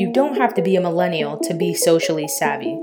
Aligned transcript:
You 0.00 0.10
don't 0.10 0.38
have 0.38 0.54
to 0.54 0.62
be 0.62 0.76
a 0.76 0.80
millennial 0.80 1.38
to 1.40 1.52
be 1.52 1.74
socially 1.74 2.26
savvy. 2.26 2.74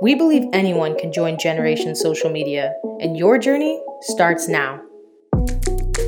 We 0.00 0.14
believe 0.14 0.44
anyone 0.54 0.96
can 0.98 1.12
join 1.12 1.38
Generation 1.38 1.94
Social 1.94 2.30
Media, 2.30 2.72
and 3.02 3.18
your 3.18 3.36
journey 3.36 3.82
starts 4.00 4.48
now. 4.48 4.80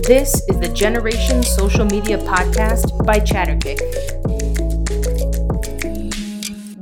This 0.06 0.32
is 0.48 0.58
the 0.58 0.72
Generation 0.74 1.42
Social 1.42 1.84
Media 1.84 2.16
Podcast 2.16 3.04
by 3.04 3.18
Chatterkick. 3.18 4.35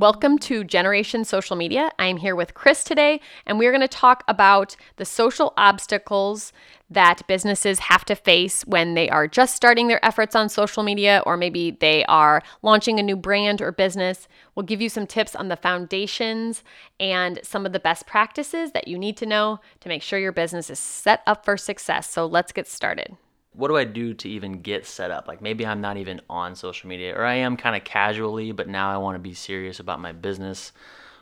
Welcome 0.05 0.37
to 0.37 0.63
Generation 0.63 1.25
Social 1.25 1.55
Media. 1.55 1.89
I'm 1.97 2.17
here 2.17 2.35
with 2.35 2.53
Chris 2.53 2.83
today, 2.83 3.19
and 3.47 3.57
we're 3.57 3.71
going 3.71 3.81
to 3.81 3.87
talk 3.87 4.23
about 4.27 4.75
the 4.97 5.03
social 5.03 5.51
obstacles 5.57 6.53
that 6.91 7.25
businesses 7.27 7.79
have 7.79 8.05
to 8.05 8.15
face 8.15 8.61
when 8.67 8.93
they 8.93 9.09
are 9.09 9.27
just 9.27 9.55
starting 9.55 9.87
their 9.87 10.05
efforts 10.05 10.35
on 10.35 10.47
social 10.47 10.83
media, 10.83 11.23
or 11.25 11.37
maybe 11.37 11.71
they 11.71 12.05
are 12.05 12.43
launching 12.61 12.99
a 12.99 13.03
new 13.03 13.15
brand 13.15 13.63
or 13.63 13.71
business. 13.71 14.27
We'll 14.53 14.67
give 14.67 14.79
you 14.79 14.89
some 14.89 15.07
tips 15.07 15.35
on 15.35 15.47
the 15.47 15.57
foundations 15.57 16.63
and 16.99 17.39
some 17.41 17.65
of 17.65 17.73
the 17.73 17.79
best 17.79 18.05
practices 18.05 18.73
that 18.73 18.87
you 18.87 18.99
need 18.99 19.17
to 19.17 19.25
know 19.25 19.59
to 19.79 19.89
make 19.89 20.03
sure 20.03 20.19
your 20.19 20.31
business 20.31 20.69
is 20.69 20.77
set 20.77 21.23
up 21.25 21.43
for 21.43 21.57
success. 21.57 22.07
So 22.11 22.27
let's 22.27 22.51
get 22.51 22.67
started 22.67 23.17
what 23.57 23.69
do 23.69 23.77
I 23.77 23.83
do 23.83 24.13
to 24.13 24.29
even 24.29 24.61
get 24.61 24.85
set 24.85 25.11
up? 25.11 25.27
Like 25.27 25.41
maybe 25.41 25.65
I'm 25.65 25.81
not 25.81 25.97
even 25.97 26.21
on 26.29 26.55
social 26.55 26.89
media 26.89 27.15
or 27.15 27.23
I 27.25 27.35
am 27.35 27.57
kind 27.57 27.75
of 27.75 27.83
casually, 27.83 28.51
but 28.51 28.67
now 28.67 28.91
I 28.91 28.97
want 28.97 29.15
to 29.15 29.19
be 29.19 29.33
serious 29.33 29.79
about 29.79 29.99
my 29.99 30.11
business. 30.11 30.71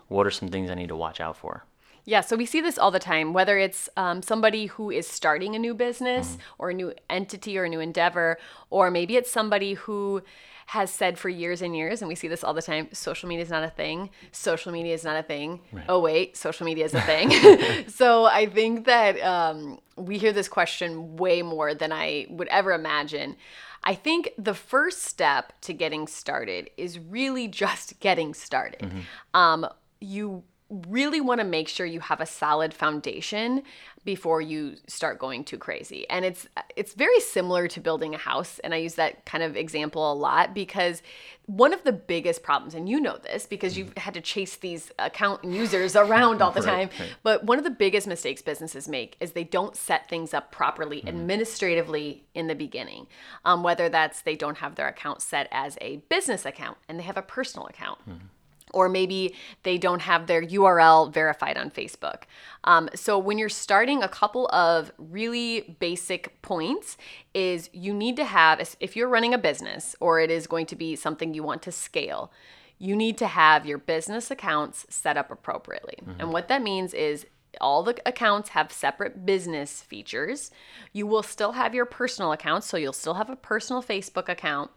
What 0.07 0.27
are 0.27 0.31
some 0.31 0.49
things 0.49 0.69
I 0.69 0.75
need 0.75 0.89
to 0.89 0.95
watch 0.95 1.21
out 1.21 1.37
for? 1.37 1.65
Yeah, 2.05 2.21
so 2.21 2.35
we 2.35 2.45
see 2.45 2.59
this 2.59 2.77
all 2.77 2.91
the 2.91 2.99
time, 2.99 3.33
whether 3.33 3.57
it's 3.57 3.89
um, 3.95 4.21
somebody 4.21 4.65
who 4.65 4.91
is 4.91 5.07
starting 5.07 5.55
a 5.55 5.59
new 5.59 5.73
business 5.73 6.31
mm-hmm. 6.31 6.41
or 6.59 6.69
a 6.69 6.73
new 6.73 6.93
entity 7.09 7.57
or 7.57 7.63
a 7.63 7.69
new 7.69 7.79
endeavor, 7.79 8.37
or 8.69 8.91
maybe 8.91 9.15
it's 9.15 9.31
somebody 9.31 9.75
who 9.75 10.21
has 10.67 10.91
said 10.91 11.17
for 11.19 11.29
years 11.29 11.61
and 11.61 11.75
years, 11.75 12.01
and 12.01 12.07
we 12.07 12.15
see 12.15 12.27
this 12.27 12.43
all 12.43 12.53
the 12.53 12.61
time 12.61 12.87
social 12.93 13.27
media 13.27 13.43
is 13.43 13.49
not 13.49 13.63
a 13.63 13.69
thing. 13.69 14.09
Social 14.31 14.71
media 14.71 14.93
is 14.93 15.03
not 15.03 15.17
a 15.17 15.23
thing. 15.23 15.59
Right. 15.71 15.85
Oh, 15.89 15.99
wait, 15.99 16.35
social 16.37 16.65
media 16.65 16.85
is 16.85 16.93
a 16.93 17.01
thing. 17.01 17.31
so 17.87 18.25
I 18.25 18.45
think 18.47 18.85
that 18.85 19.19
um, 19.21 19.79
we 19.95 20.17
hear 20.17 20.33
this 20.33 20.47
question 20.47 21.15
way 21.17 21.41
more 21.41 21.73
than 21.73 21.91
I 21.91 22.27
would 22.29 22.47
ever 22.47 22.71
imagine. 22.71 23.35
I 23.83 23.95
think 23.95 24.31
the 24.37 24.53
first 24.53 25.03
step 25.03 25.53
to 25.61 25.73
getting 25.73 26.07
started 26.07 26.69
is 26.77 26.97
really 26.97 27.47
just 27.47 27.99
getting 27.99 28.33
started. 28.33 28.79
Mm-hmm. 28.79 28.99
Um, 29.33 29.67
you 29.99 30.43
really 30.87 31.21
want 31.21 31.39
to 31.39 31.45
make 31.45 31.67
sure 31.67 31.85
you 31.85 31.99
have 31.99 32.21
a 32.21 32.25
solid 32.25 32.73
foundation 32.73 33.63
before 34.05 34.41
you 34.41 34.75
start 34.87 35.17
going 35.17 35.43
too 35.43 35.57
crazy. 35.57 36.09
And 36.09 36.25
it's 36.25 36.47
it's 36.75 36.93
very 36.93 37.19
similar 37.19 37.67
to 37.69 37.79
building 37.79 38.13
a 38.13 38.17
house 38.17 38.59
and 38.59 38.73
I 38.73 38.77
use 38.77 38.95
that 38.95 39.25
kind 39.25 39.43
of 39.43 39.55
example 39.55 40.11
a 40.11 40.13
lot 40.13 40.53
because 40.53 41.01
one 41.45 41.73
of 41.73 41.83
the 41.83 41.91
biggest 41.91 42.43
problems 42.43 42.73
and 42.73 42.89
you 42.89 42.99
know 42.99 43.17
this 43.17 43.45
because 43.45 43.77
you've 43.77 43.95
had 43.97 44.13
to 44.15 44.21
chase 44.21 44.55
these 44.57 44.91
account 44.99 45.43
users 45.43 45.95
around 45.95 46.41
all 46.41 46.51
the 46.51 46.61
time, 46.61 46.89
right, 46.89 46.99
right. 46.99 47.15
but 47.21 47.43
one 47.45 47.57
of 47.57 47.63
the 47.63 47.69
biggest 47.69 48.07
mistakes 48.07 48.41
businesses 48.41 48.87
make 48.87 49.15
is 49.19 49.31
they 49.31 49.43
don't 49.43 49.75
set 49.75 50.09
things 50.09 50.33
up 50.33 50.51
properly 50.51 50.97
mm-hmm. 50.97 51.09
administratively 51.09 52.23
in 52.33 52.47
the 52.47 52.55
beginning. 52.55 53.07
Um, 53.45 53.63
whether 53.63 53.89
that's 53.89 54.21
they 54.21 54.35
don't 54.35 54.57
have 54.57 54.75
their 54.75 54.87
account 54.87 55.21
set 55.21 55.47
as 55.51 55.77
a 55.81 55.97
business 56.09 56.45
account 56.45 56.77
and 56.89 56.99
they 56.99 57.03
have 57.03 57.17
a 57.17 57.21
personal 57.21 57.67
account. 57.67 57.99
Mm-hmm 58.01 58.27
or 58.73 58.89
maybe 58.89 59.33
they 59.63 59.77
don't 59.77 60.01
have 60.01 60.27
their 60.27 60.41
URL 60.41 61.13
verified 61.13 61.57
on 61.57 61.69
Facebook. 61.69 62.23
Um, 62.65 62.89
so 62.95 63.17
when 63.17 63.37
you're 63.37 63.49
starting, 63.49 64.03
a 64.03 64.09
couple 64.09 64.47
of 64.47 64.91
really 64.97 65.75
basic 65.79 66.41
points 66.41 66.97
is 67.33 67.69
you 67.71 67.93
need 67.93 68.17
to 68.17 68.25
have, 68.25 68.75
if 68.79 68.95
you're 68.95 69.07
running 69.07 69.33
a 69.33 69.37
business 69.37 69.95
or 69.99 70.19
it 70.19 70.31
is 70.31 70.47
going 70.47 70.65
to 70.67 70.75
be 70.75 70.95
something 70.95 71.33
you 71.33 71.43
want 71.43 71.61
to 71.61 71.71
scale, 71.71 72.31
you 72.79 72.95
need 72.95 73.17
to 73.19 73.27
have 73.27 73.65
your 73.65 73.77
business 73.77 74.29
accounts 74.31 74.85
set 74.89 75.15
up 75.15 75.31
appropriately. 75.31 75.95
Mm-hmm. 76.01 76.19
And 76.19 76.33
what 76.33 76.47
that 76.49 76.61
means 76.61 76.93
is 76.93 77.25
all 77.61 77.83
the 77.83 77.95
accounts 78.05 78.49
have 78.49 78.71
separate 78.71 79.25
business 79.25 79.81
features. 79.81 80.51
You 80.91 81.07
will 81.07 81.23
still 81.23 81.53
have 81.53 81.75
your 81.75 81.85
personal 81.85 82.31
accounts, 82.31 82.67
so 82.67 82.77
you'll 82.77 82.93
still 82.93 83.13
have 83.13 83.29
a 83.29 83.35
personal 83.35 83.83
Facebook 83.83 84.27
account 84.27 84.71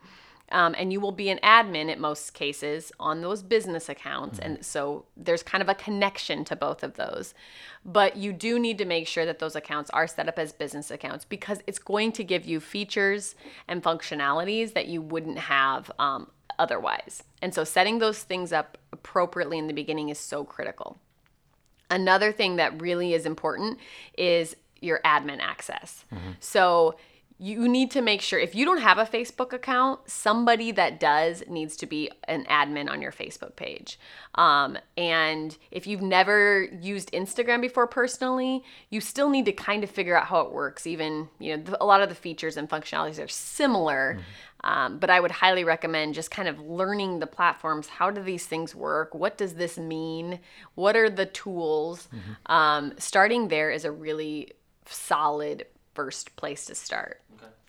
um, 0.53 0.75
and 0.79 0.93
you 0.93 1.01
will 1.01 1.13
be 1.13 1.29
an 1.29 1.39
admin 1.43 1.91
at 1.91 1.99
most 1.99 2.35
cases 2.35 2.93
on 3.01 3.21
those 3.21 3.43
business 3.43 3.89
accounts. 3.89 4.39
Mm-hmm. 4.39 4.53
And 4.53 4.65
so 4.65 5.07
there's 5.17 5.43
kind 5.43 5.63
of 5.63 5.69
a 5.69 5.75
connection 5.75 6.45
to 6.45 6.57
both 6.57 6.83
of 6.83 6.95
those. 6.95 7.35
But 7.85 8.17
you 8.17 8.33
do 8.33 8.59
need 8.59 8.79
to 8.79 8.85
make 8.85 9.07
sure 9.07 9.27
that 9.27 9.39
those 9.39 9.57
accounts 9.57 9.91
are 9.91 10.07
set 10.07 10.29
up 10.29 10.39
as 10.39 10.53
business 10.53 10.91
accounts 10.91 11.25
because 11.25 11.61
it's 11.67 11.79
going 11.79 12.13
to 12.13 12.25
give 12.25 12.45
you 12.45 12.61
features 12.61 13.35
and 13.67 13.83
functionalities 13.83 14.73
that 14.75 14.87
you 14.89 15.03
wouldn't 15.03 15.39
have 15.39 15.91
um, 15.99 16.31
otherwise. 16.59 17.23
And 17.43 17.53
so 17.53 17.65
setting 17.65 17.99
those 17.99 18.23
things 18.23 18.53
up 18.53 18.79
appropriately 18.93 19.59
in 19.59 19.67
the 19.67 19.75
beginning 19.75 20.09
is 20.09 20.19
so 20.19 20.45
critical. 20.45 20.99
Another 21.91 22.33
thing 22.33 22.57
that 22.57 22.81
really 22.81 23.15
is 23.15 23.27
important 23.27 23.79
is 24.17 24.57
your 24.81 25.01
admin 25.05 25.41
access. 25.41 26.05
Mm-hmm. 26.13 26.33
So 26.41 26.97
you 27.39 27.69
need 27.69 27.91
to 27.91 28.01
make 28.01 28.23
sure 28.23 28.39
if 28.39 28.55
you 28.55 28.65
don't 28.65 28.81
have 28.81 28.97
a 28.97 29.05
Facebook 29.05 29.53
account, 29.53 30.09
somebody 30.09 30.73
that 30.73 30.99
does 30.99 31.43
needs 31.47 31.77
to 31.77 31.87
be 31.87 32.11
an 32.25 32.45
admin 32.47 32.91
on 32.91 33.03
your 33.03 33.13
Facebook 33.13 33.57
page. 33.57 33.99
Um, 34.37 34.79
and 34.97 35.57
if 35.71 35.87
you've 35.87 36.01
never 36.01 36.63
used 36.81 37.13
Instagram 37.13 37.61
before 37.61 37.87
personally, 37.87 38.65
you 38.89 39.03
still 39.03 39.29
need 39.29 39.45
to 39.45 39.53
kind 39.53 39.85
of 39.85 39.91
figure 39.91 40.17
out 40.17 40.27
how 40.27 40.41
it 40.41 40.53
works. 40.53 40.87
Even 40.87 41.29
you 41.39 41.57
know 41.57 41.77
a 41.79 41.85
lot 41.85 42.01
of 42.01 42.09
the 42.09 42.15
features 42.15 42.57
and 42.57 42.71
functionalities 42.71 43.23
are 43.23 43.29
similar, 43.29 44.15
mm-hmm. 44.19 44.71
um, 44.71 44.99
but 44.99 45.11
I 45.11 45.21
would 45.21 45.31
highly 45.31 45.65
recommend 45.65 46.15
just 46.15 46.31
kind 46.31 46.49
of 46.49 46.59
learning 46.61 47.19
the 47.19 47.27
platforms. 47.27 47.87
How 47.87 48.11
do 48.11 48.23
these 48.23 48.47
things 48.47 48.75
work? 48.75 49.15
What 49.15 49.37
does 49.37 49.55
this 49.55 49.77
mean? 49.77 50.41
What 50.75 50.97
are 50.97 51.11
the 51.11 51.27
tools? 51.27 52.09
Mm-hmm. 52.15 52.53
Um, 52.53 52.95
starting 52.97 53.49
there 53.49 53.71
is 53.71 53.85
a 53.85 53.93
really 53.93 54.53
solid 54.87 55.67
first 55.97 56.37
place 56.37 56.67
to 56.67 56.75
start. 56.75 57.23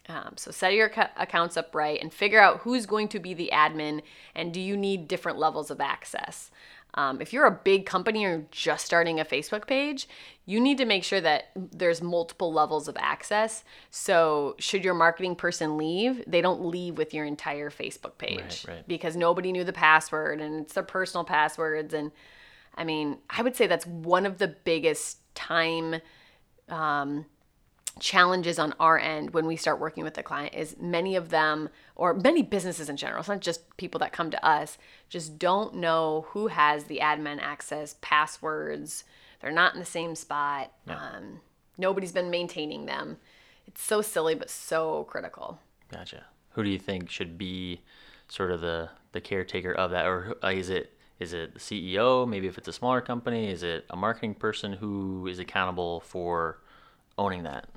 Um, 0.09 0.33
so 0.37 0.51
set 0.51 0.73
your 0.73 0.89
accounts 1.17 1.57
up 1.57 1.75
right 1.75 2.01
and 2.01 2.13
figure 2.13 2.39
out 2.39 2.59
who's 2.59 2.85
going 2.85 3.09
to 3.09 3.19
be 3.19 3.33
the 3.33 3.49
admin 3.51 4.01
and 4.35 4.53
do 4.53 4.61
you 4.61 4.77
need 4.77 5.07
different 5.07 5.37
levels 5.37 5.69
of 5.69 5.81
access. 5.81 6.49
Um, 6.93 7.21
if 7.21 7.33
you're 7.33 7.45
a 7.45 7.51
big 7.51 7.85
company 7.85 8.25
or 8.25 8.45
just 8.49 8.85
starting 8.85 9.19
a 9.19 9.25
Facebook 9.25 9.67
page, 9.67 10.07
you 10.45 10.59
need 10.59 10.77
to 10.77 10.85
make 10.85 11.03
sure 11.03 11.21
that 11.21 11.49
there's 11.55 12.01
multiple 12.01 12.51
levels 12.51 12.87
of 12.87 12.95
access. 12.97 13.63
So, 13.91 14.55
should 14.57 14.83
your 14.83 14.93
marketing 14.93 15.35
person 15.35 15.77
leave, 15.77 16.23
they 16.25 16.41
don't 16.41 16.65
leave 16.65 16.97
with 16.97 17.13
your 17.13 17.25
entire 17.25 17.69
Facebook 17.69 18.17
page 18.17 18.65
right, 18.65 18.67
right. 18.67 18.87
because 18.87 19.15
nobody 19.15 19.51
knew 19.51 19.63
the 19.63 19.73
password 19.73 20.41
and 20.41 20.61
it's 20.61 20.73
their 20.73 20.83
personal 20.83 21.25
passwords. 21.25 21.93
And 21.93 22.11
I 22.75 22.83
mean, 22.83 23.17
I 23.29 23.41
would 23.41 23.55
say 23.55 23.67
that's 23.67 23.85
one 23.85 24.25
of 24.25 24.37
the 24.37 24.47
biggest 24.47 25.19
time 25.35 26.01
um, 26.69 27.25
challenges 27.99 28.59
on 28.59 28.73
our 28.79 28.97
end 28.97 29.31
when 29.31 29.45
we 29.45 29.55
start 29.55 29.79
working 29.79 30.03
with 30.03 30.13
the 30.13 30.23
client 30.23 30.53
is 30.53 30.75
many 30.79 31.15
of 31.15 31.29
them 31.29 31.69
or 31.95 32.13
many 32.13 32.41
businesses 32.41 32.89
in 32.89 32.97
general 32.97 33.19
it's 33.19 33.29
not 33.29 33.41
just 33.41 33.77
people 33.77 33.99
that 33.99 34.11
come 34.11 34.31
to 34.31 34.45
us 34.45 34.77
just 35.09 35.39
don't 35.39 35.75
know 35.75 36.25
who 36.29 36.47
has 36.47 36.85
the 36.85 36.99
admin 37.01 37.39
access 37.41 37.95
passwords. 38.01 39.03
They're 39.41 39.51
not 39.51 39.73
in 39.73 39.79
the 39.79 39.85
same 39.85 40.15
spot. 40.15 40.71
No. 40.85 40.95
um, 40.95 41.41
nobody's 41.77 42.11
been 42.11 42.29
maintaining 42.29 42.85
them. 42.85 43.17
It's 43.67 43.81
so 43.81 44.01
silly 44.01 44.35
but 44.35 44.49
so 44.49 45.05
critical. 45.05 45.59
Gotcha. 45.91 46.25
Who 46.51 46.63
do 46.63 46.69
you 46.69 46.79
think 46.79 47.09
should 47.09 47.37
be 47.37 47.81
sort 48.27 48.51
of 48.51 48.61
the 48.61 48.89
the 49.11 49.21
caretaker 49.21 49.71
of 49.71 49.91
that? 49.91 50.05
Or 50.05 50.37
uh, 50.43 50.47
is 50.47 50.69
it 50.69 50.93
is 51.19 51.33
it 51.33 51.53
the 51.53 51.59
ceo 51.59 52.27
maybe 52.27 52.47
if 52.47 52.57
it's 52.57 52.67
a 52.67 52.73
smaller 52.73 53.01
company 53.01 53.49
is 53.49 53.63
it 53.63 53.85
a 53.89 53.95
marketing 53.95 54.35
person? 54.35 54.73
Who 54.73 55.27
is 55.27 55.39
accountable 55.39 56.01
for 56.01 56.59
owning 57.17 57.43
that 57.43 57.67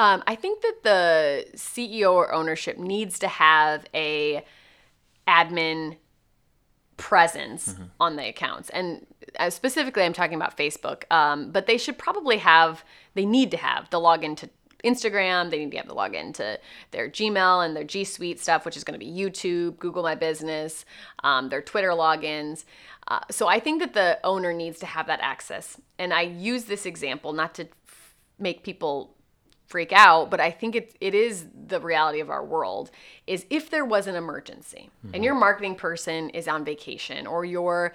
um, 0.00 0.22
I 0.26 0.34
think 0.34 0.62
that 0.62 0.76
the 0.82 1.46
CEO 1.56 2.14
or 2.14 2.32
ownership 2.32 2.78
needs 2.78 3.18
to 3.18 3.28
have 3.28 3.84
a 3.92 4.42
admin 5.28 5.98
presence 6.96 7.74
mm-hmm. 7.74 7.84
on 8.00 8.16
the 8.16 8.26
accounts. 8.26 8.70
And 8.70 9.06
uh, 9.38 9.50
specifically 9.50 10.02
i'm 10.02 10.12
talking 10.12 10.36
about 10.36 10.56
facebook. 10.56 11.04
Um, 11.10 11.50
but 11.50 11.66
they 11.66 11.76
should 11.76 11.98
probably 11.98 12.38
have 12.38 12.82
they 13.14 13.26
need 13.26 13.50
to 13.50 13.58
have 13.58 13.90
the 13.90 13.98
login 13.98 14.36
to 14.38 14.48
instagram. 14.84 15.50
They 15.50 15.58
need 15.58 15.72
to 15.72 15.76
have 15.76 15.88
the 15.88 15.94
login 15.94 16.32
to 16.34 16.58
their 16.90 17.08
gmail 17.10 17.64
and 17.64 17.76
their 17.76 17.84
g 17.84 18.04
suite 18.04 18.40
stuff 18.40 18.64
which 18.64 18.78
is 18.78 18.84
going 18.84 18.98
to 18.98 19.04
be 19.04 19.10
youtube 19.10 19.78
google 19.78 20.02
my 20.02 20.14
business 20.14 20.86
um, 21.24 21.50
their 21.50 21.62
twitter 21.62 21.90
logins. 21.90 22.64
Uh, 23.08 23.20
so 23.30 23.48
i 23.48 23.60
think 23.60 23.80
that 23.80 23.92
the 23.92 24.18
owner 24.24 24.52
needs 24.54 24.78
to 24.78 24.86
have 24.86 25.06
that 25.06 25.20
access. 25.20 25.78
And 25.98 26.14
i 26.14 26.22
use 26.22 26.64
this 26.64 26.86
example 26.86 27.34
not 27.34 27.54
to 27.56 27.64
f- 27.64 28.14
make 28.38 28.62
people 28.62 29.14
freak 29.70 29.92
out, 29.92 30.30
but 30.30 30.40
I 30.40 30.50
think 30.50 30.74
it, 30.74 30.96
it 31.00 31.14
is 31.14 31.46
the 31.68 31.80
reality 31.80 32.18
of 32.18 32.28
our 32.28 32.44
world 32.44 32.90
is 33.28 33.46
if 33.50 33.70
there 33.70 33.84
was 33.84 34.08
an 34.08 34.16
emergency 34.16 34.90
mm-hmm. 35.06 35.14
and 35.14 35.24
your 35.24 35.36
marketing 35.36 35.76
person 35.76 36.28
is 36.30 36.48
on 36.48 36.64
vacation 36.64 37.26
or 37.26 37.44
your 37.44 37.92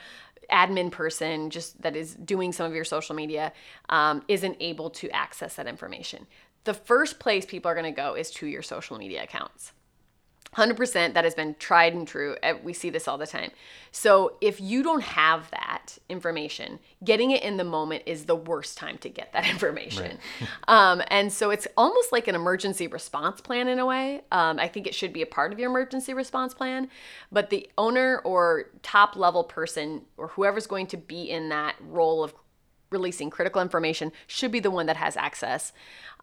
admin 0.49 0.89
person 0.89 1.49
just 1.49 1.81
that 1.81 1.95
is 1.95 2.15
doing 2.15 2.53
some 2.53 2.65
of 2.65 2.73
your 2.73 2.85
social 2.85 3.13
media 3.13 3.51
um, 3.89 4.23
isn't 4.29 4.55
able 4.61 4.89
to 4.89 5.09
access 5.09 5.55
that 5.55 5.67
information. 5.67 6.25
The 6.63 6.73
first 6.73 7.19
place 7.19 7.45
people 7.45 7.69
are 7.69 7.75
going 7.75 7.85
to 7.85 7.91
go 7.91 8.15
is 8.15 8.31
to 8.31 8.47
your 8.47 8.61
social 8.61 8.97
media 8.97 9.23
accounts. 9.23 9.73
100% 10.55 11.13
that 11.13 11.23
has 11.23 11.35
been 11.35 11.55
tried 11.59 11.93
and 11.93 12.07
true. 12.07 12.37
Uh, 12.41 12.53
We 12.63 12.73
see 12.73 12.89
this 12.89 13.07
all 13.07 13.17
the 13.17 13.27
time. 13.27 13.51
So, 13.91 14.37
if 14.41 14.59
you 14.61 14.83
don't 14.83 15.03
have 15.03 15.49
that 15.51 15.97
information, 16.09 16.79
getting 17.03 17.31
it 17.31 17.43
in 17.43 17.57
the 17.57 17.63
moment 17.63 18.03
is 18.05 18.25
the 18.25 18.35
worst 18.35 18.77
time 18.77 18.97
to 18.99 19.09
get 19.09 19.33
that 19.33 19.47
information. 19.49 20.17
Um, 20.67 21.01
and 21.07 21.31
so, 21.31 21.51
it's 21.51 21.67
almost 21.77 22.11
like 22.11 22.27
an 22.27 22.35
emergency 22.35 22.87
response 22.87 23.41
plan 23.41 23.67
in 23.67 23.79
a 23.79 23.85
way. 23.85 24.21
Um, 24.31 24.59
I 24.59 24.67
think 24.67 24.87
it 24.87 24.95
should 24.95 25.13
be 25.13 25.21
a 25.21 25.25
part 25.25 25.53
of 25.53 25.59
your 25.59 25.69
emergency 25.69 26.13
response 26.13 26.53
plan. 26.53 26.89
But 27.31 27.49
the 27.49 27.69
owner 27.77 28.19
or 28.23 28.69
top 28.81 29.15
level 29.15 29.43
person 29.43 30.03
or 30.17 30.29
whoever's 30.29 30.67
going 30.67 30.87
to 30.87 30.97
be 30.97 31.29
in 31.29 31.49
that 31.49 31.75
role 31.81 32.23
of 32.23 32.33
releasing 32.91 33.29
critical 33.29 33.61
information 33.61 34.11
should 34.27 34.51
be 34.51 34.59
the 34.59 34.71
one 34.71 34.85
that 34.85 34.97
has 34.97 35.17
access. 35.17 35.73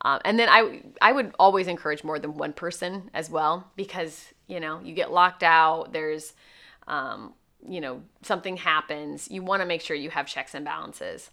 Um, 0.03 0.21
and 0.25 0.39
then 0.39 0.49
I 0.51 0.83
I 1.01 1.13
would 1.13 1.35
always 1.39 1.69
encourage 1.69 2.05
more 2.05 2.19
than 2.19 2.35
one 2.35 2.53
person 2.53 3.11
as 3.15 3.31
well 3.31 3.71
because 3.77 4.33
you 4.49 4.61
know 4.61 4.81
you 4.83 4.95
get 4.95 5.13
locked 5.13 5.43
out. 5.43 5.93
There's 5.93 6.35
um, 6.89 7.35
you 7.67 7.81
know 7.81 8.03
something 8.23 8.57
happens. 8.57 9.31
You 9.31 9.43
want 9.43 9.63
to 9.63 9.67
make 9.67 9.81
sure 9.81 9.97
you 9.97 10.11
have 10.11 10.27
checks 10.27 10.55
and 10.55 10.65
balances. 10.65 11.31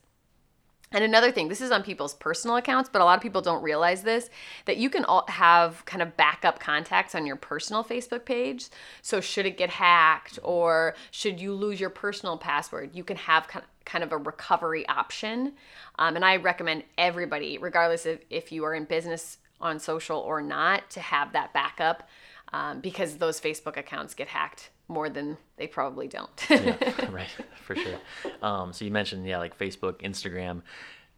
And 0.91 1.03
another 1.03 1.31
thing, 1.31 1.49
this 1.49 1.61
is 1.61 1.71
on 1.71 1.83
people's 1.83 2.15
personal 2.15 2.57
accounts, 2.57 2.89
but 2.91 3.01
a 3.01 3.05
lot 3.05 3.15
of 3.15 3.21
people 3.21 3.41
don't 3.41 3.61
realize 3.61 4.01
this 4.01 4.29
that 4.65 4.77
you 4.77 4.89
can 4.89 5.05
all 5.05 5.25
have 5.27 5.85
kind 5.85 6.01
of 6.01 6.17
backup 6.17 6.59
contacts 6.59 7.13
on 7.13 7.27
your 7.27 7.35
personal 7.35 7.83
Facebook 7.83 8.25
page. 8.25 8.69
So, 9.01 9.21
should 9.21 9.45
it 9.45 9.57
get 9.57 9.69
hacked 9.69 10.39
or 10.41 10.95
should 11.11 11.39
you 11.39 11.53
lose 11.53 11.79
your 11.79 11.91
personal 11.91 12.37
password, 12.37 12.91
you 12.93 13.03
can 13.03 13.17
have 13.17 13.47
kind 13.85 14.03
of 14.03 14.11
a 14.11 14.17
recovery 14.17 14.87
option. 14.87 15.53
Um, 15.97 16.15
and 16.15 16.25
I 16.25 16.37
recommend 16.37 16.83
everybody, 16.97 17.57
regardless 17.57 18.05
of 18.05 18.19
if 18.29 18.51
you 18.51 18.63
are 18.63 18.73
in 18.73 18.85
business 18.85 19.37
on 19.61 19.79
social 19.79 20.19
or 20.19 20.41
not, 20.41 20.89
to 20.91 20.99
have 21.01 21.33
that 21.33 21.53
backup 21.53 22.07
um, 22.53 22.79
because 22.79 23.17
those 23.17 23.39
Facebook 23.39 23.77
accounts 23.77 24.13
get 24.13 24.27
hacked 24.27 24.69
more 24.89 25.09
than 25.09 25.37
they 25.57 25.67
probably 25.67 26.07
don't. 26.07 26.45
yeah, 26.49 26.75
right, 27.11 27.29
for 27.61 27.75
sure. 27.75 27.99
Um, 28.41 28.73
so 28.73 28.83
you 28.83 28.91
mentioned, 28.91 29.25
yeah, 29.25 29.37
like 29.37 29.57
Facebook, 29.57 30.01
Instagram. 30.01 30.63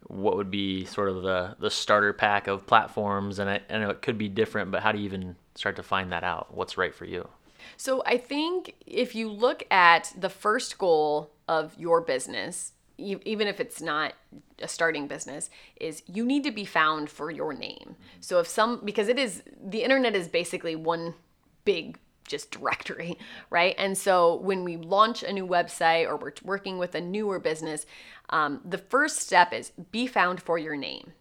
What 0.08 0.36
would 0.36 0.52
be 0.52 0.86
sort 0.86 1.10
of 1.10 1.22
the 1.22 1.56
the 1.60 1.70
starter 1.70 2.12
pack 2.12 2.48
of 2.48 2.68
platforms? 2.68 3.40
And 3.40 3.50
I, 3.50 3.62
I 3.70 3.78
know 3.78 3.90
it 3.90 4.02
could 4.02 4.18
be 4.18 4.28
different, 4.28 4.72
but 4.72 4.84
how 4.84 4.92
do 4.92 5.00
you 5.00 5.06
even 5.06 5.36
start 5.56 5.76
to 5.78 5.84
find 5.84 6.12
that 6.12 6.24
out? 6.24 6.54
What's 6.54 6.78
right 6.78 6.94
for 6.94 7.06
you? 7.06 7.28
So 7.78 8.04
I 8.06 8.18
think 8.18 8.76
if 8.86 9.16
you 9.16 9.30
look 9.30 9.64
at 9.72 10.14
the 10.18 10.30
first 10.30 10.78
goal 10.78 11.32
of 11.48 11.74
your 11.78 12.02
business, 12.02 12.74
even 12.98 13.48
if 13.48 13.60
it's 13.60 13.82
not 13.82 14.14
a 14.60 14.68
starting 14.68 15.08
business, 15.08 15.50
is 15.80 16.04
you 16.08 16.26
need 16.26 16.44
to 16.44 16.52
be 16.52 16.66
found 16.66 17.10
for 17.10 17.32
your 17.32 17.54
name. 17.54 17.96
So 18.20 18.40
if 18.40 18.48
some, 18.48 18.82
because 18.84 19.08
it 19.08 19.18
is, 19.18 19.44
the 19.64 19.84
internet 19.84 20.16
is 20.16 20.28
basically 20.28 20.76
one 20.76 21.14
big 21.66 21.98
just 22.32 22.52
directory, 22.52 23.18
right? 23.50 23.76
And 23.78 23.98
so 23.98 24.38
when 24.38 24.64
we 24.64 24.78
launch 24.78 25.22
a 25.22 25.32
new 25.32 25.46
website 25.46 26.08
or 26.08 26.18
we're 26.18 26.34
working 26.44 26.78
with 26.78 26.96
a 26.96 27.02
newer 27.02 27.40
business, 27.40 27.86
um, 28.30 28.62
the 28.66 28.78
first 28.78 29.18
step 29.18 29.54
is 29.54 29.72
be 29.92 30.08
found 30.08 30.42
for 30.42 30.58
your 30.58 30.76
name. 30.76 31.14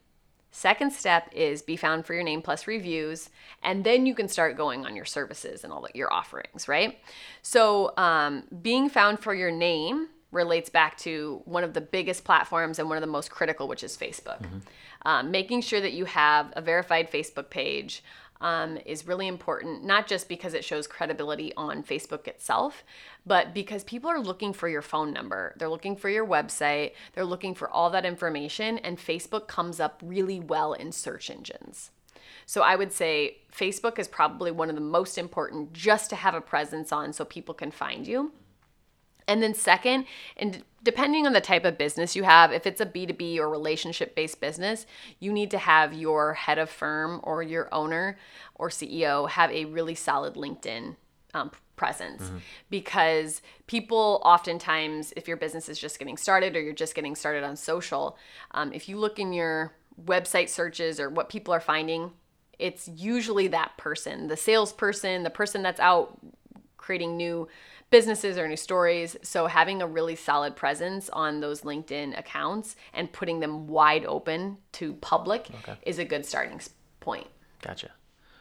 Second 0.53 0.93
step 0.93 1.31
is 1.33 1.63
be 1.63 1.77
found 1.77 2.05
for 2.05 2.13
your 2.15 2.25
name 2.25 2.43
plus 2.43 2.67
reviews, 2.67 3.31
and 3.63 3.85
then 3.85 4.05
you 4.05 4.17
can 4.17 4.27
start 4.27 4.57
going 4.57 4.85
on 4.85 4.97
your 4.97 5.05
services 5.05 5.63
and 5.63 5.73
all 5.73 5.87
your 5.95 6.13
offerings, 6.13 6.67
right? 6.67 6.99
So, 7.43 7.93
um, 7.97 8.43
being 8.61 8.89
found 8.89 9.21
for 9.21 9.33
your 9.33 9.53
name 9.53 10.09
relates 10.33 10.69
back 10.69 10.97
to 10.99 11.43
one 11.45 11.65
of 11.65 11.75
the 11.75 11.81
biggest 11.81 12.25
platforms 12.25 12.79
and 12.79 12.89
one 12.89 12.97
of 12.97 13.01
the 13.01 13.07
most 13.07 13.31
critical, 13.31 13.69
which 13.69 13.85
is 13.85 13.97
Facebook. 13.97 14.43
Mm-hmm. 14.43 14.59
Um, 15.03 15.31
making 15.31 15.63
sure 15.63 15.81
that 15.81 15.93
you 15.93 16.05
have 16.05 16.53
a 16.57 16.61
verified 16.61 17.11
Facebook 17.11 17.51
page, 17.51 18.03
um, 18.41 18.79
is 18.87 19.07
really 19.07 19.27
important, 19.27 19.85
not 19.85 20.07
just 20.07 20.29
because 20.29 20.55
it 20.55 20.65
shows 20.65 20.87
credibility 20.87 21.53
on 21.57 21.83
Facebook 21.83 22.27
itself, 22.27 22.85
but 23.27 23.53
because 23.53 23.85
people 23.85 24.11
are 24.11 24.21
looking 24.21 24.53
for 24.53 24.69
your 24.69 24.83
phone 24.83 25.13
number. 25.13 25.55
They're 25.59 25.69
looking 25.69 25.97
for 25.97 26.09
your 26.09 26.27
website, 26.27 26.93
they're 27.13 27.25
looking 27.25 27.55
for 27.55 27.69
all 27.69 27.91
that 27.91 28.07
information, 28.07 28.79
and 28.79 28.99
Facebook 28.99 29.47
comes 29.47 29.81
up 29.81 30.03
really 30.05 30.41
well 30.41 30.73
in 30.73 30.93
search 30.93 31.31
engines. 31.31 31.91
So 32.47 32.63
I 32.63 32.77
would 32.77 32.93
say 32.93 33.39
Facebook 33.53 33.99
is 33.99 34.09
probably 34.09 34.51
one 34.51 34.71
of 34.71 34.75
the 34.75 34.81
most 34.81 35.19
important 35.19 35.73
just 35.73 36.11
to 36.11 36.17
have 36.17 36.35
a 36.35 36.41
presence 36.41 36.91
on 36.93 37.13
so 37.13 37.25
people 37.25 37.55
can 37.55 37.71
find 37.71 38.07
you. 38.07 38.33
And 39.31 39.41
then, 39.41 39.55
second, 39.55 40.07
and 40.37 40.65
depending 40.83 41.25
on 41.25 41.33
the 41.33 41.41
type 41.41 41.65
of 41.65 41.79
business 41.79 42.17
you 42.17 42.25
have, 42.25 42.53
if 42.53 42.67
it's 42.67 42.81
a 42.81 42.87
B2B 42.87 43.39
or 43.39 43.49
relationship 43.49 44.17
based 44.17 44.41
business, 44.41 44.87
you 45.21 45.33
need 45.33 45.53
to 45.53 45.59
have 45.59 45.95
your 45.95 46.35
head 46.35 46.59
of 46.59 46.69
firm 46.69 47.21
or 47.23 47.41
your 47.41 47.73
owner 47.73 48.19
or 48.57 48.71
CEO 48.71 49.29
have 49.31 49.53
a 49.53 49.67
really 49.67 49.95
solid 49.95 50.35
LinkedIn 50.35 50.97
um, 51.33 51.53
presence 51.77 52.25
mm-hmm. 52.25 52.39
because 52.71 53.41
people 53.69 54.21
oftentimes, 54.25 55.13
if 55.17 55.29
your 55.29 55.37
business 55.37 55.69
is 55.69 55.79
just 55.79 56.01
getting 56.01 56.17
started 56.17 56.57
or 56.57 56.61
you're 56.61 56.75
just 56.75 56.97
getting 56.97 57.15
started 57.15 57.45
on 57.45 57.55
social, 57.55 58.19
um, 58.51 58.73
if 58.73 58.89
you 58.89 58.99
look 58.99 59.21
in 59.21 59.33
your 59.33 59.73
website 60.05 60.49
searches 60.49 60.99
or 60.99 61.09
what 61.09 61.29
people 61.29 61.55
are 61.55 61.61
finding, 61.61 62.11
it's 62.59 62.89
usually 62.89 63.47
that 63.47 63.77
person, 63.77 64.27
the 64.27 64.37
salesperson, 64.37 65.23
the 65.23 65.31
person 65.31 65.63
that's 65.63 65.79
out 65.79 66.19
creating 66.79 67.17
new 67.17 67.47
businesses 67.91 68.39
or 68.39 68.49
new 68.49 68.57
stories. 68.57 69.17
So 69.23 69.47
having 69.47 69.83
a 69.83 69.87
really 69.87 70.17
solid 70.17 70.57
presence 70.57 71.11
on 71.11 71.41
those 71.41 71.63
LinkedIn 71.63 72.19
accounts 72.19 72.77
and 72.95 73.13
putting 73.13 73.41
them 73.41 73.67
wide 73.67 74.05
open 74.07 74.59
to 74.73 74.95
public 74.95 75.49
okay. 75.63 75.77
is 75.83 75.99
a 75.99 76.05
good 76.05 76.25
starting 76.25 76.61
point. 77.01 77.27
Gotcha. 77.63 77.91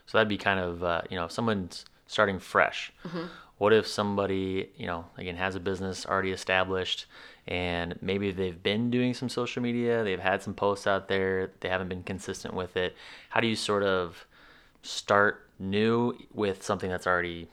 So 0.05 0.17
that'd 0.17 0.29
be 0.29 0.37
kind 0.37 0.59
of 0.59 0.83
uh, 0.83 1.01
you 1.09 1.17
know 1.17 1.25
if 1.25 1.31
someone's 1.31 1.85
starting 2.07 2.39
fresh. 2.39 2.91
Mm-hmm. 3.05 3.25
What 3.57 3.73
if 3.73 3.87
somebody 3.87 4.69
you 4.77 4.87
know 4.87 5.05
again 5.17 5.35
has 5.35 5.55
a 5.55 5.59
business 5.59 6.05
already 6.05 6.31
established 6.31 7.05
and 7.47 7.97
maybe 8.01 8.31
they've 8.31 8.61
been 8.61 8.91
doing 8.91 9.13
some 9.13 9.29
social 9.29 9.61
media, 9.61 10.03
they've 10.03 10.19
had 10.19 10.41
some 10.43 10.53
posts 10.53 10.85
out 10.85 11.07
there, 11.07 11.51
they 11.61 11.69
haven't 11.69 11.89
been 11.89 12.03
consistent 12.03 12.53
with 12.53 12.77
it. 12.77 12.95
How 13.29 13.39
do 13.39 13.47
you 13.47 13.55
sort 13.55 13.83
of 13.83 14.25
start 14.83 15.49
new 15.57 16.15
with 16.31 16.63
something 16.63 16.89
that's 16.89 17.07
already 17.07 17.49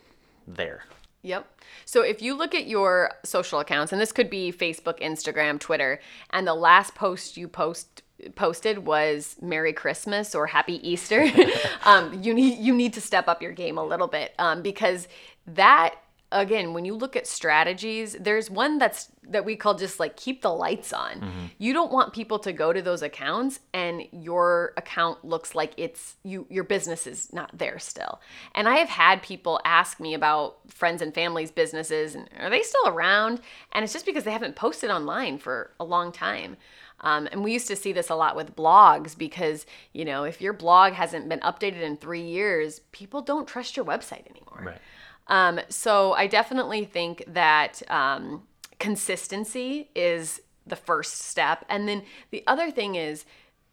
there? 0.46 0.84
Yep. 1.26 1.60
So 1.84 2.02
if 2.02 2.22
you 2.22 2.34
look 2.34 2.54
at 2.54 2.68
your 2.68 3.10
social 3.24 3.58
accounts, 3.58 3.90
and 3.90 4.00
this 4.00 4.12
could 4.12 4.30
be 4.30 4.52
Facebook, 4.52 5.00
Instagram, 5.00 5.58
Twitter, 5.58 5.98
and 6.30 6.46
the 6.46 6.54
last 6.54 6.94
post 6.94 7.36
you 7.36 7.48
post 7.48 8.02
posted 8.36 8.86
was 8.86 9.36
Merry 9.42 9.72
Christmas 9.72 10.36
or 10.36 10.46
Happy 10.46 10.88
Easter, 10.88 11.28
um, 11.84 12.22
you 12.22 12.32
need 12.32 12.58
you 12.58 12.72
need 12.72 12.92
to 12.92 13.00
step 13.00 13.26
up 13.26 13.42
your 13.42 13.50
game 13.50 13.76
a 13.76 13.84
little 13.84 14.06
bit 14.06 14.34
um, 14.38 14.62
because 14.62 15.08
that 15.48 15.96
again, 16.32 16.74
when 16.74 16.84
you 16.84 16.94
look 16.94 17.16
at 17.16 17.26
strategies, 17.26 18.16
there's 18.18 18.50
one 18.50 18.78
that's 18.78 19.10
that 19.28 19.44
we 19.44 19.56
call 19.56 19.74
just 19.74 19.98
like 19.98 20.16
keep 20.16 20.42
the 20.42 20.52
lights 20.52 20.92
on. 20.92 21.14
Mm-hmm. 21.14 21.46
You 21.58 21.72
don't 21.72 21.92
want 21.92 22.12
people 22.12 22.38
to 22.40 22.52
go 22.52 22.72
to 22.72 22.80
those 22.80 23.02
accounts 23.02 23.58
and 23.74 24.02
your 24.12 24.72
account 24.76 25.24
looks 25.24 25.54
like 25.54 25.72
it's 25.76 26.16
you 26.22 26.46
your 26.48 26.64
business 26.64 27.06
is 27.06 27.32
not 27.32 27.56
there 27.56 27.78
still. 27.78 28.20
And 28.54 28.68
I 28.68 28.76
have 28.76 28.88
had 28.88 29.22
people 29.22 29.60
ask 29.64 30.00
me 30.00 30.14
about 30.14 30.58
friends 30.68 31.02
and 31.02 31.14
families 31.14 31.50
businesses 31.50 32.14
and 32.14 32.28
are 32.38 32.50
they 32.50 32.62
still 32.62 32.86
around? 32.88 33.40
And 33.72 33.84
it's 33.84 33.92
just 33.92 34.06
because 34.06 34.24
they 34.24 34.32
haven't 34.32 34.56
posted 34.56 34.90
online 34.90 35.38
for 35.38 35.72
a 35.80 35.84
long 35.84 36.12
time. 36.12 36.56
Um, 37.00 37.28
and 37.30 37.44
we 37.44 37.52
used 37.52 37.68
to 37.68 37.76
see 37.76 37.92
this 37.92 38.08
a 38.08 38.14
lot 38.14 38.36
with 38.36 38.56
blogs 38.56 39.16
because, 39.16 39.66
you 39.92 40.04
know, 40.04 40.24
if 40.24 40.40
your 40.40 40.54
blog 40.54 40.94
hasn't 40.94 41.28
been 41.28 41.40
updated 41.40 41.82
in 41.82 41.96
three 41.96 42.22
years, 42.22 42.80
people 42.90 43.20
don't 43.20 43.46
trust 43.46 43.76
your 43.76 43.84
website 43.84 44.26
anymore. 44.30 44.62
Right. 44.62 44.80
Um, 45.28 45.60
so 45.68 46.12
I 46.12 46.26
definitely 46.26 46.84
think 46.84 47.24
that 47.26 47.82
um, 47.90 48.44
consistency 48.78 49.90
is 49.94 50.40
the 50.66 50.76
first 50.76 51.20
step. 51.20 51.64
And 51.68 51.88
then 51.88 52.02
the 52.30 52.42
other 52.46 52.70
thing 52.70 52.94
is 52.94 53.24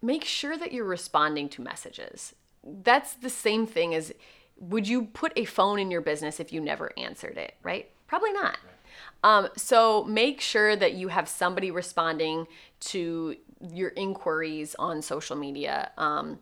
make 0.01 0.23
sure 0.23 0.57
that 0.57 0.71
you're 0.71 0.85
responding 0.85 1.49
to 1.49 1.61
messages. 1.61 2.35
That's 2.63 3.13
the 3.13 3.29
same 3.29 3.65
thing 3.65 3.93
as 3.93 4.13
would 4.57 4.87
you 4.87 5.05
put 5.05 5.33
a 5.35 5.45
phone 5.45 5.79
in 5.79 5.91
your 5.91 6.01
business 6.01 6.39
if 6.39 6.53
you 6.53 6.61
never 6.61 6.91
answered 6.97 7.37
it, 7.37 7.55
right? 7.63 7.89
Probably 8.07 8.31
not. 8.31 8.57
Um, 9.23 9.49
so 9.57 10.03
make 10.03 10.39
sure 10.39 10.75
that 10.75 10.93
you 10.93 11.07
have 11.07 11.27
somebody 11.27 11.71
responding 11.71 12.47
to 12.81 13.35
your 13.73 13.89
inquiries 13.89 14.75
on 14.77 15.01
social 15.01 15.35
media. 15.35 15.91
Um, 15.97 16.39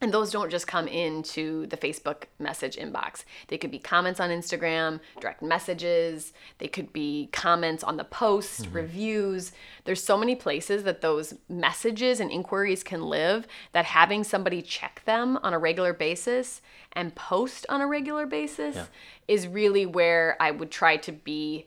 and 0.00 0.12
those 0.12 0.32
don't 0.32 0.50
just 0.50 0.66
come 0.66 0.88
into 0.88 1.66
the 1.66 1.76
Facebook 1.76 2.24
message 2.38 2.76
inbox. 2.76 3.24
They 3.48 3.58
could 3.58 3.70
be 3.70 3.78
comments 3.78 4.20
on 4.20 4.30
Instagram, 4.30 5.00
direct 5.20 5.40
messages, 5.40 6.32
they 6.58 6.68
could 6.68 6.92
be 6.92 7.28
comments 7.32 7.84
on 7.84 7.96
the 7.96 8.04
post, 8.04 8.62
mm-hmm. 8.62 8.76
reviews. 8.76 9.52
There's 9.84 10.02
so 10.02 10.18
many 10.18 10.34
places 10.34 10.82
that 10.82 11.00
those 11.00 11.34
messages 11.48 12.20
and 12.20 12.30
inquiries 12.30 12.82
can 12.82 13.02
live 13.02 13.46
that 13.72 13.84
having 13.84 14.24
somebody 14.24 14.62
check 14.62 15.02
them 15.04 15.38
on 15.42 15.54
a 15.54 15.58
regular 15.58 15.92
basis 15.92 16.60
and 16.92 17.14
post 17.14 17.64
on 17.68 17.80
a 17.80 17.86
regular 17.86 18.26
basis 18.26 18.76
yeah. 18.76 18.86
is 19.28 19.46
really 19.46 19.86
where 19.86 20.36
I 20.40 20.50
would 20.50 20.70
try 20.70 20.96
to 20.98 21.12
be 21.12 21.66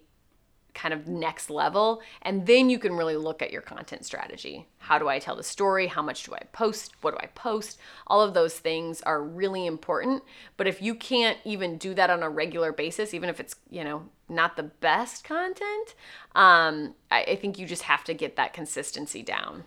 kind 0.77 0.93
of 0.93 1.07
next 1.07 1.50
level. 1.50 2.01
And 2.22 2.46
then 2.46 2.69
you 2.69 2.77
can 2.77 2.93
really 2.93 3.17
look 3.17 3.41
at 3.41 3.51
your 3.51 3.63
content 3.63 4.05
strategy. 4.05 4.67
How 4.77 5.00
do 5.00 5.10
I 5.10 5.17
tell 5.17 5.36
the 5.36 5.43
story? 5.43 5.88
How 5.88 6.03
much 6.03 6.24
do 6.24 6.36
I 6.36 6.43
post? 6.53 6.93
What 7.01 7.12
do 7.12 7.17
I 7.19 7.25
post? 7.27 7.79
All 8.05 8.22
of 8.22 8.36
those 8.36 8.60
things 8.60 9.01
are 9.01 9.22
really 9.22 9.65
important. 9.65 10.22
But 10.55 10.67
if 10.67 10.79
you 10.79 10.93
can't 10.93 11.39
even 11.43 11.79
do 11.79 11.96
that 11.96 12.12
on 12.12 12.22
a 12.22 12.29
regular 12.29 12.72
basis, 12.72 13.15
even 13.15 13.27
if 13.27 13.39
it's, 13.39 13.55
you 13.72 13.84
know, 13.84 14.03
not 14.29 14.55
the 14.55 14.63
best 14.63 15.24
content, 15.24 15.96
um, 16.36 16.93
I, 17.10 17.24
I 17.24 17.36
think 17.38 17.57
you 17.57 17.65
just 17.65 17.84
have 17.84 18.03
to 18.03 18.13
get 18.13 18.36
that 18.36 18.53
consistency 18.53 19.24
down 19.24 19.63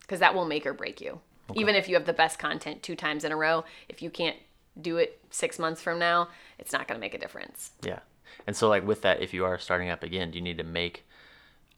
because 0.00 0.20
that 0.20 0.34
will 0.34 0.44
make 0.44 0.64
or 0.64 0.74
break 0.74 1.00
you. 1.00 1.20
Even 1.54 1.74
if 1.74 1.88
you 1.88 1.96
have 1.96 2.06
the 2.06 2.12
best 2.12 2.38
content 2.38 2.82
two 2.82 2.94
times 2.94 3.24
in 3.24 3.32
a 3.32 3.36
row, 3.36 3.64
if 3.88 4.00
you 4.00 4.10
can't 4.10 4.36
do 4.80 4.96
it 4.96 5.20
six 5.30 5.58
months 5.58 5.82
from 5.82 5.98
now, 5.98 6.28
it's 6.58 6.72
not 6.72 6.86
going 6.86 6.98
to 6.98 7.00
make 7.00 7.14
a 7.14 7.18
difference. 7.18 7.72
Yeah. 7.82 7.98
And 8.46 8.56
so 8.56 8.68
like 8.68 8.86
with 8.86 9.02
that, 9.02 9.22
if 9.22 9.32
you 9.34 9.44
are 9.44 9.58
starting 9.58 9.88
up 9.90 10.02
again, 10.02 10.30
do 10.30 10.38
you 10.38 10.42
need 10.42 10.58
to 10.58 10.64
make 10.64 11.04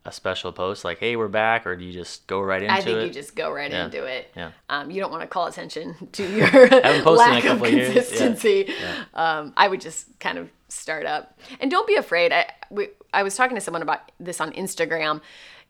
a 0.06 0.12
special 0.12 0.52
post 0.52 0.84
like, 0.84 0.98
"Hey, 0.98 1.16
we're 1.16 1.28
back," 1.28 1.66
or 1.66 1.76
do 1.76 1.84
you 1.84 1.92
just 1.92 2.26
go 2.26 2.40
right 2.40 2.62
into 2.62 2.74
it? 2.74 2.78
I 2.78 2.82
think 2.82 2.98
it? 2.98 3.06
you 3.06 3.10
just 3.12 3.34
go 3.34 3.50
right 3.50 3.70
Yeah. 3.70 3.86
into 3.86 4.04
it. 4.04 4.30
Yeah. 4.36 4.50
Um, 4.68 4.90
you 4.90 5.00
don't 5.00 5.10
want 5.10 5.22
to 5.22 5.26
call 5.26 5.46
attention 5.46 5.94
to 6.12 6.22
your 6.36 6.46
haven't 6.46 7.04
posted 7.04 7.06
in 7.06 7.06
a 7.06 7.10
lack 7.10 7.44
of 7.44 7.50
couple 7.52 7.66
of 7.66 7.72
years. 7.72 7.88
Yeah. 7.88 7.94
consistency. 7.94 8.66
Yeah. 8.78 9.04
Um, 9.14 9.52
I 9.56 9.68
would 9.68 9.80
just 9.80 10.18
kind 10.20 10.36
of 10.38 10.50
start 10.68 11.06
up, 11.06 11.38
and 11.60 11.70
don't 11.70 11.86
be 11.86 11.94
afraid. 11.96 12.32
I 12.32 12.50
we, 12.70 12.88
I 13.14 13.22
was 13.22 13.34
talking 13.34 13.54
to 13.54 13.60
someone 13.62 13.80
about 13.82 14.12
this 14.20 14.40
on 14.42 14.52
Instagram. 14.52 15.22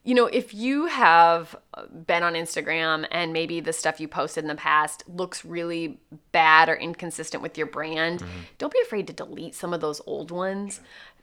You 0.05 0.15
know, 0.15 0.27
if 0.27 0.53
you 0.53 0.85
have 0.87 1.57
been 2.07 2.23
on 2.23 2.35
Instagram 2.35 3.07
and 3.11 3.33
maybe 3.33 3.61
the 3.61 3.73
stuff 3.73 4.01
you 4.01 4.07
posted 4.07 4.45
in 4.45 4.49
the 4.49 4.55
past 4.55 5.03
looks 5.09 5.45
really 5.45 5.99
bad 6.31 6.69
or 6.69 6.75
inconsistent 6.77 7.43
with 7.43 7.57
your 7.57 7.67
brand, 7.67 8.21
Mm-hmm. 8.21 8.41
don't 8.59 8.73
be 8.73 8.81
afraid 8.83 9.07
to 9.07 9.13
delete 9.13 9.55
some 9.55 9.73
of 9.73 9.81
those 9.81 10.01
old 10.07 10.31
ones. 10.31 10.81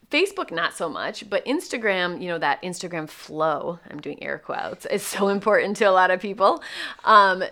Facebook, 0.09 0.51
not 0.51 0.73
so 0.73 0.89
much, 0.89 1.29
but 1.29 1.45
Instagram, 1.45 2.21
you 2.21 2.27
know, 2.27 2.37
that 2.39 2.61
Instagram 2.63 3.07
flow, 3.07 3.79
I'm 3.89 4.01
doing 4.01 4.21
air 4.21 4.37
quotes, 4.39 4.85
is 4.87 5.03
so 5.03 5.27
important 5.29 5.77
to 5.77 5.85
a 5.85 5.91
lot 5.91 6.09
of 6.11 6.19
people. 6.19 6.61
Um, 7.05 7.43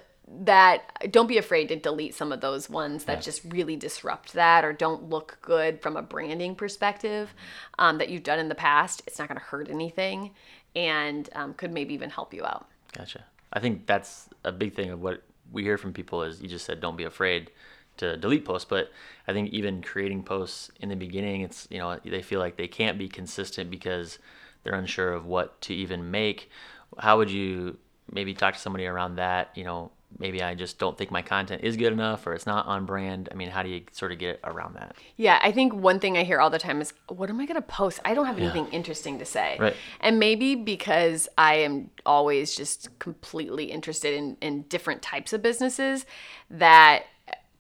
that 0.42 1.12
don't 1.12 1.26
be 1.26 1.40
afraid 1.40 1.70
to 1.70 1.76
delete 1.76 2.14
some 2.14 2.32
of 2.32 2.40
those 2.40 2.70
ones 2.70 3.06
that 3.06 3.20
just 3.20 3.42
really 3.46 3.76
disrupt 3.76 4.34
that 4.34 4.64
or 4.64 4.72
don't 4.72 5.10
look 5.10 5.40
good 5.42 5.82
from 5.82 5.98
a 5.98 6.04
branding 6.04 6.54
perspective 6.54 7.34
um, 7.80 7.98
that 7.98 8.10
you've 8.10 8.22
done 8.22 8.38
in 8.38 8.48
the 8.48 8.54
past. 8.54 9.02
It's 9.08 9.18
not 9.18 9.28
going 9.28 9.40
to 9.40 9.46
hurt 9.46 9.72
anything 9.72 10.30
and 10.76 11.30
um, 11.34 11.54
could 11.54 11.72
maybe 11.72 11.94
even 11.94 12.10
help 12.10 12.34
you 12.34 12.46
out. 12.46 12.68
Gotcha. 12.94 13.24
I 13.52 13.60
think 13.60 13.86
that's 13.86 14.30
a 14.44 14.52
big 14.52 14.74
thing 14.74 14.92
of 14.92 15.02
what 15.02 15.24
we 15.52 15.64
hear 15.64 15.78
from 15.78 15.94
people 15.94 16.24
is 16.24 16.42
you 16.42 16.48
just 16.48 16.66
said 16.66 16.80
don't 16.80 16.96
be 16.96 17.04
afraid 17.04 17.52
to 17.98 18.18
delete 18.18 18.46
posts, 18.46 18.68
but 18.70 18.92
I 19.28 19.34
think 19.34 19.50
even 19.50 19.82
creating 19.82 20.24
posts 20.24 20.72
in 20.80 20.90
the 20.90 20.96
beginning, 20.96 21.42
it's 21.42 21.68
you 21.70 21.78
know 21.78 22.00
they 22.04 22.22
feel 22.22 22.40
like 22.40 22.58
they 22.58 22.68
can't 22.68 22.98
be 22.98 23.10
consistent 23.10 23.70
because 23.70 24.20
they're 24.64 24.74
unsure 24.74 25.14
of 25.14 25.26
what 25.26 25.60
to 25.62 25.74
even 25.74 26.10
make. 26.12 26.50
How 26.98 27.18
would 27.18 27.30
you 27.30 27.78
maybe 28.12 28.34
talk 28.34 28.56
to 28.56 28.60
somebody 28.60 28.86
around 28.86 29.16
that? 29.16 29.52
You 29.56 29.64
know, 29.64 29.92
maybe 30.18 30.42
I 30.42 30.56
just 30.56 30.80
don't 30.80 30.98
think 30.98 31.12
my 31.12 31.22
content 31.22 31.64
is 31.64 31.78
good 31.78 31.94
enough 31.94 32.26
or 32.26 32.34
it's 32.34 32.46
not 32.46 32.66
on 32.66 32.86
brand. 32.86 33.30
I 33.32 33.36
mean, 33.36 33.50
how 33.50 33.64
do 33.64 33.70
you 33.70 33.84
sort 33.92 34.12
of 34.12 34.18
get 34.18 34.40
around 34.44 34.76
that? 34.76 34.96
Yeah, 35.18 35.40
I 35.42 35.52
think 35.52 35.74
one 35.74 36.00
thing 36.00 36.18
I 36.18 36.24
hear 36.24 36.40
all 36.40 36.50
the 36.50 36.60
time 36.60 36.82
is, 36.82 36.94
what 37.08 37.30
am 37.30 37.40
I 37.40 37.46
going 37.46 37.56
to 37.56 37.62
post? 37.62 38.00
I 38.04 38.14
don't 38.14 38.26
have 38.26 38.40
anything 38.40 38.68
interesting 38.70 39.20
to 39.20 39.26
say. 39.26 39.58
Right. 39.60 39.76
And 40.02 40.20
maybe 40.20 40.56
because 40.56 41.30
I 41.38 41.56
am 41.56 41.92
always 42.06 42.56
just 42.56 42.98
completely 43.00 43.66
interested 43.66 44.14
in, 44.14 44.38
in 44.42 44.64
different 44.64 45.02
types 45.02 45.32
of 45.32 45.42
businesses, 45.42 46.06
that 46.50 47.04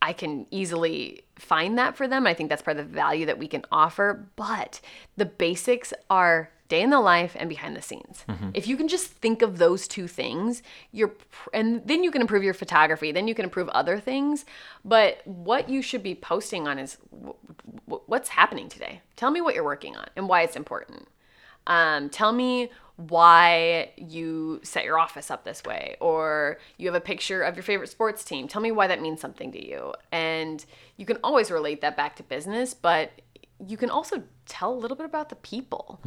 I 0.01 0.13
can 0.13 0.47
easily 0.49 1.23
find 1.37 1.77
that 1.77 1.95
for 1.95 2.07
them. 2.07 2.25
I 2.25 2.33
think 2.33 2.49
that's 2.49 2.61
part 2.61 2.77
of 2.77 2.87
the 2.87 2.93
value 2.93 3.25
that 3.25 3.37
we 3.37 3.47
can 3.47 3.65
offer. 3.71 4.29
But 4.35 4.81
the 5.17 5.25
basics 5.25 5.93
are 6.09 6.51
day 6.69 6.81
in 6.81 6.89
the 6.91 6.99
life 7.01 7.35
and 7.37 7.49
behind 7.49 7.75
the 7.75 7.81
scenes. 7.81 8.23
If 8.53 8.67
you 8.67 8.77
can 8.77 8.87
just 8.87 9.07
think 9.07 9.41
of 9.41 9.57
those 9.57 9.87
two 9.87 10.07
things, 10.07 10.63
you're 10.91 11.09
pr- 11.09 11.49
and 11.53 11.85
then 11.85 12.03
you 12.03 12.11
can 12.11 12.21
improve 12.21 12.43
your 12.43 12.53
photography, 12.53 13.11
then 13.11 13.27
you 13.27 13.35
can 13.35 13.43
improve 13.43 13.67
other 13.69 13.99
things, 13.99 14.45
but 14.85 15.21
what 15.25 15.67
you 15.67 15.81
should 15.81 16.03
be 16.03 16.15
posting 16.15 16.67
on 16.67 16.79
is 16.79 16.97
w- 17.11 17.35
w- 17.87 18.03
what's 18.05 18.29
happening 18.29 18.69
today. 18.69 19.01
Tell 19.15 19.31
me 19.31 19.41
what 19.41 19.53
you're 19.55 19.63
working 19.63 19.97
on 19.97 20.07
and 20.15 20.29
why 20.29 20.43
it's 20.43 20.55
important. 20.55 21.07
Um, 21.67 22.09
tell 22.09 22.31
me 22.31 22.69
why 22.95 23.91
you 23.97 24.59
set 24.63 24.83
your 24.83 24.99
office 24.99 25.31
up 25.31 25.43
this 25.45 25.63
way, 25.63 25.95
or 25.99 26.59
you 26.77 26.87
have 26.87 26.95
a 26.95 27.01
picture 27.01 27.41
of 27.43 27.55
your 27.55 27.63
favorite 27.63 27.89
sports 27.89 28.23
team. 28.23 28.47
Tell 28.47 28.61
me 28.61 28.71
why 28.71 28.87
that 28.87 29.01
means 29.01 29.21
something 29.21 29.51
to 29.53 29.65
you. 29.65 29.93
And 30.11 30.63
you 30.97 31.05
can 31.05 31.17
always 31.23 31.49
relate 31.49 31.81
that 31.81 31.95
back 31.95 32.15
to 32.17 32.23
business, 32.23 32.73
but 32.73 33.11
you 33.65 33.77
can 33.77 33.89
also 33.89 34.23
tell 34.45 34.73
a 34.73 34.79
little 34.79 34.97
bit 34.97 35.05
about 35.05 35.29
the 35.29 35.35
people. 35.35 35.99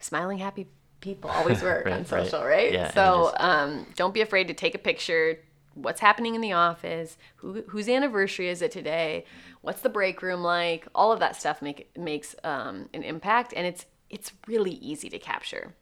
Smiling, 0.00 0.38
happy 0.38 0.66
people 1.00 1.30
always 1.38 1.62
work 1.62 1.84
Right, 1.86 1.94
on 1.94 2.04
social, 2.06 2.44
right? 2.44 2.72
Yeah, 2.72 2.92
so 2.92 3.30
just- 3.32 3.40
um, 3.42 3.86
don't 3.96 4.14
be 4.14 4.20
afraid 4.20 4.48
to 4.48 4.54
take 4.54 4.74
a 4.74 4.78
picture. 4.78 5.38
What's 5.74 6.00
happening 6.00 6.34
in 6.34 6.40
the 6.40 6.52
office? 6.52 7.16
Who, 7.36 7.62
whose 7.68 7.88
anniversary 7.88 8.48
is 8.48 8.62
it 8.62 8.72
today? 8.72 9.24
What's 9.60 9.80
the 9.80 9.88
break 9.88 10.22
room 10.22 10.42
like? 10.42 10.88
All 10.94 11.12
of 11.12 11.20
that 11.20 11.36
stuff 11.36 11.62
make 11.62 11.96
makes 11.96 12.34
um, 12.42 12.88
an 12.92 13.02
impact, 13.04 13.52
and 13.56 13.64
it's 13.66 13.86
it's 14.10 14.32
really 14.48 14.72
easy 14.72 15.08
to 15.10 15.18
capture. 15.18 15.74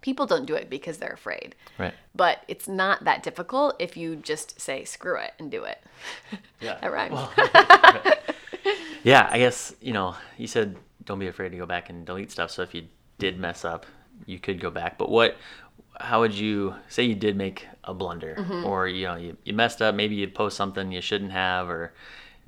People 0.00 0.26
don't 0.26 0.46
do 0.46 0.54
it 0.56 0.68
because 0.68 0.98
they're 0.98 1.12
afraid, 1.12 1.54
Right. 1.78 1.94
but 2.16 2.38
it's 2.48 2.66
not 2.66 3.04
that 3.04 3.22
difficult 3.22 3.76
if 3.78 3.96
you 3.96 4.16
just 4.16 4.60
say 4.60 4.82
screw 4.82 5.16
it 5.16 5.30
and 5.38 5.48
do 5.52 5.62
it. 5.62 5.78
Yeah. 6.60 6.78
That 6.80 6.92
rhymes. 6.92 7.20
Yeah, 9.04 9.28
I 9.30 9.38
guess, 9.38 9.74
you 9.80 9.92
know, 9.92 10.14
you 10.38 10.46
said 10.46 10.76
don't 11.04 11.18
be 11.18 11.26
afraid 11.26 11.50
to 11.50 11.56
go 11.58 11.66
back 11.66 11.90
and 11.90 12.06
delete 12.06 12.30
stuff. 12.30 12.50
So 12.52 12.62
if 12.62 12.72
you 12.74 12.84
did 13.22 13.38
mess 13.38 13.64
up, 13.64 13.86
you 14.26 14.38
could 14.38 14.60
go 14.60 14.70
back. 14.70 14.98
But 14.98 15.08
what, 15.08 15.36
how 16.00 16.20
would 16.20 16.34
you 16.34 16.74
say 16.88 17.04
you 17.04 17.14
did 17.14 17.36
make 17.36 17.66
a 17.84 17.94
blunder 17.94 18.34
Mm-hmm. 18.38 18.66
or, 18.66 18.88
you 18.88 19.06
know, 19.06 19.16
you, 19.16 19.36
you 19.44 19.52
messed 19.52 19.80
up, 19.80 19.94
maybe 19.94 20.14
you 20.16 20.26
post 20.28 20.56
something 20.56 20.90
you 20.90 21.00
shouldn't 21.00 21.32
have, 21.32 21.68
or 21.68 21.92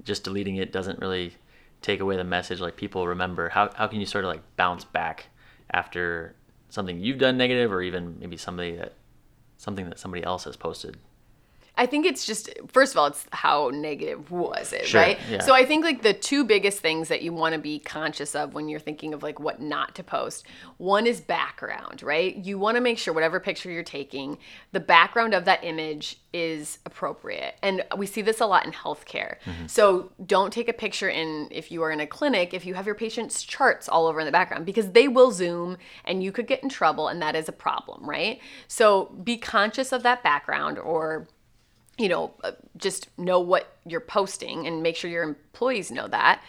just 0.03 0.25
deleting 0.25 0.57
it 0.57 0.73
doesn't 0.73 0.99
really 0.99 1.35
take 1.81 2.01
away 2.01 2.17
the 2.17 2.25
message 2.25 2.61
like 2.61 2.77
people 2.77 3.07
remember. 3.07 3.49
How, 3.51 3.71
how 3.75 3.87
can 3.87 4.01
you 4.01 4.07
sort 4.07 4.25
of 4.25 4.31
like 4.31 4.43
bounce 4.57 4.85
back 4.85 5.27
after 5.71 6.35
something 6.71 6.99
you've 6.99 7.19
done 7.19 7.37
negative 7.37 7.71
or 7.73 7.81
even 7.83 8.19
maybe 8.19 8.37
somebody 8.37 8.77
that, 8.77 8.95
something 9.59 9.89
that 9.89 9.99
somebody 9.99 10.25
else 10.25 10.45
has 10.45 10.57
posted? 10.57 10.97
I 11.77 11.87
think 11.87 12.07
it's 12.07 12.25
just 12.25 12.51
first 12.69 12.93
of 12.95 12.99
all, 12.99 13.07
it's 13.07 13.27
how 13.33 13.71
negative 13.73 14.31
was 14.31 14.73
it, 14.73 14.87
Sure, 14.87 15.01
right? 15.01 15.19
yeah. 15.29 15.43
So 15.43 15.55
I 15.55 15.65
think 15.65 15.85
like 15.85 16.03
the 16.03 16.13
two 16.13 16.45
biggest 16.45 16.79
things 16.79 17.09
that 17.09 17.23
you 17.23 17.33
want 17.33 17.55
to 17.55 17.61
be 17.61 17.79
conscious 17.81 18.35
of 18.35 18.55
when 18.55 18.69
you're 18.69 18.81
thinking 18.81 19.13
of 19.13 19.23
like 19.23 19.41
what 19.41 19.61
not 19.61 19.95
to 19.97 20.05
post. 20.05 20.47
One 20.77 21.07
is 21.07 21.21
background, 21.21 22.03
right? 22.03 22.37
You 22.37 22.59
want 22.59 22.77
to 22.77 22.81
make 22.81 22.99
sure 22.99 23.13
whatever 23.13 23.41
picture 23.41 23.71
you're 23.71 23.83
taking, 23.83 24.39
the 24.73 24.81
background 24.81 25.35
of 25.35 25.45
that 25.47 25.65
image 25.65 26.19
is 26.33 26.79
appropriate. 26.87 27.57
And 27.63 27.85
we 27.97 28.07
see 28.07 28.23
this 28.23 28.41
a 28.41 28.47
lot 28.47 28.65
in 28.67 28.73
healthcare. 28.73 29.37
Mm-hmm. 29.45 29.67
So 29.67 30.13
don't 30.25 30.53
take 30.53 30.69
a 30.69 30.73
picture 30.73 31.09
in 31.09 31.49
if 31.51 31.71
you 31.73 31.83
are 31.83 31.91
in 31.91 32.01
a 32.01 32.07
clinic 32.07 32.55
if 32.55 32.65
you 32.67 32.75
have 32.75 32.87
your 32.87 32.95
patient's 32.95 33.43
charts 33.43 33.89
all 33.89 34.07
over 34.07 34.21
in 34.21 34.27
the 34.27 34.33
background 34.33 34.67
because 34.67 34.91
they 34.93 35.09
will 35.09 35.31
zoom 35.33 35.77
and 36.05 36.23
you 36.23 36.31
could 36.33 36.47
get 36.47 36.63
in 36.63 36.69
trouble 36.69 37.09
and 37.09 37.21
that 37.23 37.35
is 37.35 37.49
a 37.49 37.53
problem, 37.53 38.09
right? 38.09 38.41
So 38.69 39.07
be 39.25 39.37
conscious 39.37 39.93
of 39.93 40.03
that 40.05 40.23
background 40.23 40.79
or 40.79 41.27
you 41.99 42.09
know, 42.09 42.33
uh, 42.43 42.53
just 42.77 43.09
know 43.19 43.41
what 43.41 43.77
you're 43.87 44.01
posting 44.01 44.67
and 44.67 44.83
make 44.83 44.97
sure 44.97 45.11
your 45.11 45.23
employees 45.23 45.91
know 45.91 46.09
that. 46.09 46.43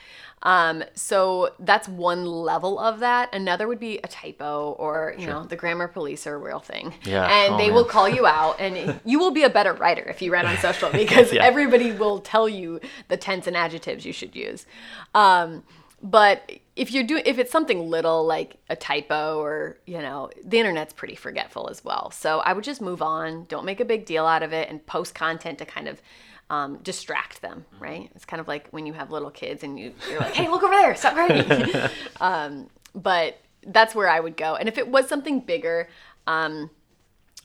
Um, 0.43 0.83
so 0.93 1.53
that's 1.59 1.87
one 1.87 2.25
level 2.25 2.77
of 2.77 2.99
that. 2.99 3.33
Another 3.33 3.67
would 3.67 3.79
be 3.79 3.97
a 4.03 4.07
typo 4.07 4.75
or, 4.77 5.15
you 5.17 5.25
know, 5.25 5.43
the 5.43 5.55
grammar 5.55 5.87
police 5.87 6.27
are 6.27 6.35
a 6.35 6.37
real 6.37 6.59
thing. 6.59 6.93
Yeah. 7.03 7.25
And 7.25 7.55
Oh, 7.55 7.57
they 7.57 7.67
man. 7.67 7.73
will 7.75 7.85
call 7.85 8.07
you 8.07 8.27
out 8.27 8.59
and 8.59 8.99
you 9.05 9.17
will 9.17 9.31
be 9.31 9.41
a 9.43 9.49
better 9.49 9.73
writer 9.73 10.03
if 10.03 10.21
you 10.21 10.31
write 10.31 10.45
on 10.45 10.57
social 10.57 10.89
because 10.91 11.33
Yeah. 11.33 11.43
everybody 11.43 11.91
will 11.93 12.19
tell 12.19 12.47
you 12.47 12.79
the 13.07 13.17
tense 13.17 13.47
and 13.47 13.57
adjectives 13.57 14.05
you 14.05 14.13
should 14.13 14.35
use. 14.35 14.67
Um, 15.15 15.63
but 16.03 16.51
if 16.75 16.91
you're 16.91 17.03
doing 17.05 17.23
if 17.25 17.37
it's 17.39 17.51
something 17.51 17.89
little 17.89 18.25
like 18.25 18.57
a 18.69 18.75
typo 18.75 19.39
or 19.39 19.77
you 19.85 19.97
know 19.99 20.29
the 20.43 20.59
internet's 20.59 20.93
pretty 20.93 21.15
forgetful 21.15 21.69
as 21.69 21.83
well. 21.85 22.11
So 22.11 22.39
i 22.39 22.51
would 22.53 22.63
just 22.63 22.81
move 22.81 23.01
on. 23.01 23.45
Don't 23.45 23.65
make 23.65 23.79
a 23.79 23.85
big 23.85 24.05
deal 24.05 24.25
out 24.25 24.43
of 24.43 24.51
it 24.53 24.69
and 24.69 24.85
post 24.85 25.15
content 25.15 25.57
to 25.59 25.65
kind 25.65 25.87
of 25.87 26.01
um, 26.49 26.77
distract 26.83 27.41
them 27.41 27.65
right? 27.79 28.11
It's 28.15 28.25
kind 28.25 28.39
of 28.39 28.47
like 28.47 28.67
when 28.69 28.85
you 28.85 28.93
have 28.93 29.09
little 29.09 29.31
kids 29.31 29.63
and 29.63 29.79
you, 29.79 29.93
you're 30.09 30.19
like 30.19 30.33
hey 30.33 30.47
look 30.49 30.63
over 30.63 30.73
there. 30.73 30.95
Stop 30.95 31.15
writing 31.15 31.73
um, 32.21 32.69
but 32.93 33.39
that's 33.67 33.95
where 33.95 34.07
i 34.09 34.19
would 34.19 34.37
go. 34.37 34.55
And 34.55 34.67
if 34.69 34.77
it 34.77 34.87
was 34.87 35.07
something 35.07 35.39
bigger 35.39 35.87
um, 36.27 36.69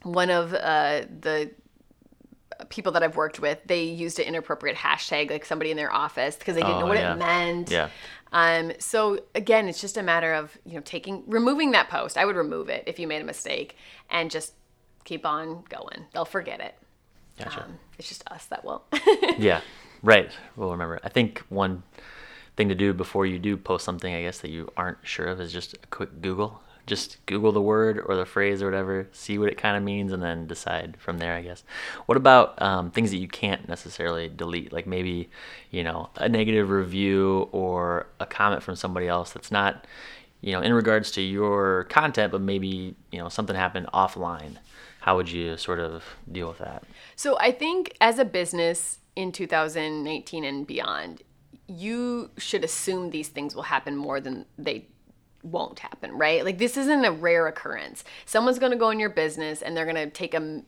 one 0.02 0.30
of 0.30 0.52
uh, 0.54 1.02
the 1.20 1.50
people 2.68 2.92
that 2.92 3.02
I've 3.02 3.16
worked 3.16 3.40
with, 3.40 3.58
they 3.66 3.84
used 3.84 4.18
an 4.18 4.26
inappropriate 4.26 4.76
hashtag, 4.76 5.30
like 5.30 5.44
somebody 5.44 5.70
in 5.70 5.76
their 5.76 5.92
office, 5.92 6.36
because 6.36 6.54
they 6.54 6.60
didn't 6.60 6.76
Oh, 6.76 6.80
know 6.80 6.86
what 6.86 6.98
yeah. 6.98 7.14
it 7.14 7.18
meant. 7.18 7.70
Yeah. 7.70 7.88
Um, 8.32 8.72
so 8.78 9.20
again, 9.34 9.68
it's 9.68 9.80
just 9.80 9.96
a 9.96 10.02
matter 10.02 10.32
of 10.32 10.56
you 10.64 10.74
know 10.74 10.80
taking 10.80 11.24
removing 11.26 11.72
that 11.72 11.88
post. 11.88 12.16
I 12.16 12.24
would 12.24 12.36
remove 12.36 12.68
it 12.68 12.84
if 12.86 12.98
you 12.98 13.06
made 13.06 13.22
a 13.22 13.24
mistake, 13.24 13.76
and 14.08 14.30
just 14.30 14.54
keep 15.04 15.26
on 15.26 15.64
going. 15.68 16.06
They'll 16.12 16.24
forget 16.24 16.60
it. 16.60 16.74
Gotcha. 17.38 17.64
Um, 17.64 17.78
it's 17.98 18.08
just 18.08 18.26
us 18.30 18.46
that 18.46 18.64
will. 18.64 18.84
yeah, 19.38 19.60
right. 20.02 20.30
We'll 20.56 20.70
remember. 20.70 21.00
I 21.02 21.08
think 21.08 21.40
one 21.48 21.82
thing 22.56 22.68
to 22.68 22.74
do 22.74 22.92
before 22.92 23.26
you 23.26 23.38
do 23.38 23.56
post 23.56 23.84
something, 23.84 24.14
I 24.14 24.22
guess 24.22 24.40
that 24.40 24.50
you 24.50 24.70
aren't 24.76 24.98
sure 25.02 25.26
of, 25.26 25.40
is 25.40 25.52
just 25.52 25.74
a 25.74 25.86
quick 25.90 26.20
Google, 26.20 26.60
just 26.90 27.24
Google 27.24 27.52
the 27.52 27.62
word 27.62 28.02
or 28.04 28.16
the 28.16 28.26
phrase 28.26 28.60
or 28.60 28.66
whatever, 28.66 29.08
see 29.12 29.38
what 29.38 29.48
it 29.48 29.56
kind 29.56 29.76
of 29.76 29.82
means, 29.82 30.12
and 30.12 30.20
then 30.20 30.48
decide 30.48 30.96
from 30.98 31.18
there, 31.18 31.34
I 31.34 31.40
guess. 31.40 31.62
What 32.06 32.18
about 32.18 32.60
um, 32.60 32.90
things 32.90 33.12
that 33.12 33.18
you 33.18 33.28
can't 33.28 33.66
necessarily 33.68 34.28
delete? 34.28 34.72
Like 34.72 34.88
maybe, 34.88 35.30
you 35.70 35.84
know, 35.84 36.10
a 36.16 36.28
negative 36.28 36.68
review 36.68 37.48
or 37.52 38.08
a 38.18 38.26
comment 38.26 38.64
from 38.64 38.74
somebody 38.74 39.06
else 39.06 39.30
that's 39.32 39.52
not, 39.52 39.86
you 40.40 40.52
know, 40.52 40.60
in 40.60 40.74
regards 40.74 41.12
to 41.12 41.22
your 41.22 41.84
content, 41.84 42.32
but 42.32 42.40
maybe, 42.40 42.96
you 43.12 43.18
know, 43.18 43.28
something 43.28 43.54
happened 43.54 43.86
offline. 43.94 44.56
How 45.00 45.14
would 45.16 45.30
you 45.30 45.56
sort 45.56 45.78
of 45.78 46.04
deal 46.30 46.48
with 46.48 46.58
that? 46.58 46.82
So 47.14 47.38
I 47.38 47.52
think 47.52 47.96
as 48.00 48.18
a 48.18 48.24
business 48.24 48.98
in 49.14 49.30
2019 49.30 50.44
and 50.44 50.66
beyond, 50.66 51.22
you 51.68 52.30
should 52.36 52.64
assume 52.64 53.10
these 53.10 53.28
things 53.28 53.54
will 53.54 53.62
happen 53.62 53.96
more 53.96 54.20
than 54.20 54.44
they 54.58 54.88
won't 55.42 55.78
happen, 55.78 56.12
right? 56.12 56.44
Like 56.44 56.58
this 56.58 56.76
isn't 56.76 57.04
a 57.04 57.12
rare 57.12 57.46
occurrence. 57.46 58.04
Someone's 58.24 58.58
going 58.58 58.72
to 58.72 58.78
go 58.78 58.90
in 58.90 58.98
your 58.98 59.10
business 59.10 59.62
and 59.62 59.76
they're 59.76 59.84
going 59.84 59.96
to 59.96 60.10
take 60.10 60.34
a 60.34 60.62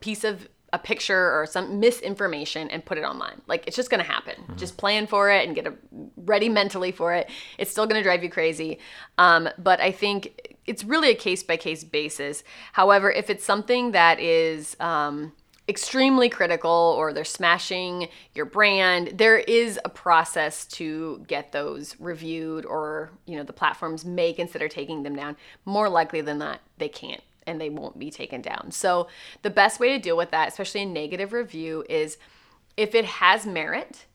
piece 0.00 0.24
of 0.24 0.48
a 0.74 0.78
picture 0.78 1.38
or 1.38 1.44
some 1.44 1.80
misinformation 1.80 2.70
and 2.70 2.84
put 2.84 2.96
it 2.96 3.02
online. 3.02 3.42
Like 3.46 3.66
it's 3.66 3.76
just 3.76 3.90
going 3.90 4.02
to 4.02 4.10
happen. 4.10 4.34
Mm-hmm. 4.42 4.56
Just 4.56 4.78
plan 4.78 5.06
for 5.06 5.30
it 5.30 5.46
and 5.46 5.54
get 5.54 5.66
a, 5.66 5.74
ready 6.16 6.48
mentally 6.48 6.92
for 6.92 7.12
it. 7.12 7.28
It's 7.58 7.70
still 7.70 7.86
going 7.86 7.98
to 7.98 8.02
drive 8.02 8.22
you 8.22 8.30
crazy. 8.30 8.78
Um, 9.18 9.48
but 9.58 9.80
I 9.80 9.92
think 9.92 10.56
it's 10.66 10.82
really 10.82 11.10
a 11.10 11.14
case 11.14 11.42
by 11.42 11.58
case 11.58 11.84
basis. 11.84 12.42
However, 12.72 13.10
if 13.10 13.28
it's 13.28 13.44
something 13.44 13.92
that 13.92 14.18
is 14.18 14.76
um, 14.80 15.32
extremely 15.68 16.28
critical 16.28 16.94
or 16.98 17.12
they're 17.12 17.24
smashing 17.24 18.08
your 18.34 18.44
brand 18.44 19.12
there 19.14 19.38
is 19.38 19.78
a 19.84 19.88
process 19.88 20.66
to 20.66 21.24
get 21.28 21.52
those 21.52 21.94
reviewed 22.00 22.66
or 22.66 23.10
you 23.26 23.36
know 23.36 23.44
the 23.44 23.52
platforms 23.52 24.04
may 24.04 24.32
consider 24.32 24.68
taking 24.68 25.02
them 25.02 25.14
down. 25.14 25.36
More 25.64 25.88
likely 25.88 26.20
than 26.20 26.38
not 26.38 26.60
they 26.78 26.88
can't 26.88 27.22
and 27.46 27.60
they 27.60 27.70
won't 27.70 27.98
be 27.98 28.10
taken 28.10 28.40
down. 28.40 28.70
So 28.70 29.08
the 29.42 29.50
best 29.50 29.78
way 29.78 29.90
to 29.90 29.98
deal 29.98 30.16
with 30.16 30.32
that 30.32 30.48
especially 30.48 30.82
a 30.82 30.86
negative 30.86 31.32
review 31.32 31.84
is 31.88 32.18
if 32.76 32.94
it 32.94 33.04
has 33.04 33.46
merit 33.46 34.06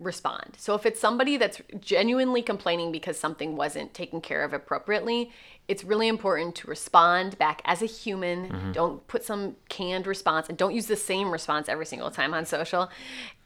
respond. 0.00 0.56
So 0.56 0.74
if 0.74 0.86
it's 0.86 0.98
somebody 0.98 1.36
that's 1.36 1.60
genuinely 1.80 2.42
complaining 2.42 2.90
because 2.90 3.18
something 3.18 3.54
wasn't 3.54 3.94
taken 3.94 4.20
care 4.20 4.42
of 4.42 4.52
appropriately, 4.52 5.30
it's 5.68 5.84
really 5.84 6.08
important 6.08 6.56
to 6.56 6.68
respond 6.68 7.38
back 7.38 7.62
as 7.64 7.82
a 7.82 7.86
human. 7.86 8.48
Mm-hmm. 8.48 8.72
Don't 8.72 9.06
put 9.06 9.24
some 9.24 9.56
canned 9.68 10.06
response 10.06 10.48
and 10.48 10.58
don't 10.58 10.74
use 10.74 10.86
the 10.86 10.96
same 10.96 11.30
response 11.30 11.68
every 11.68 11.86
single 11.86 12.10
time 12.10 12.34
on 12.34 12.44
social 12.46 12.90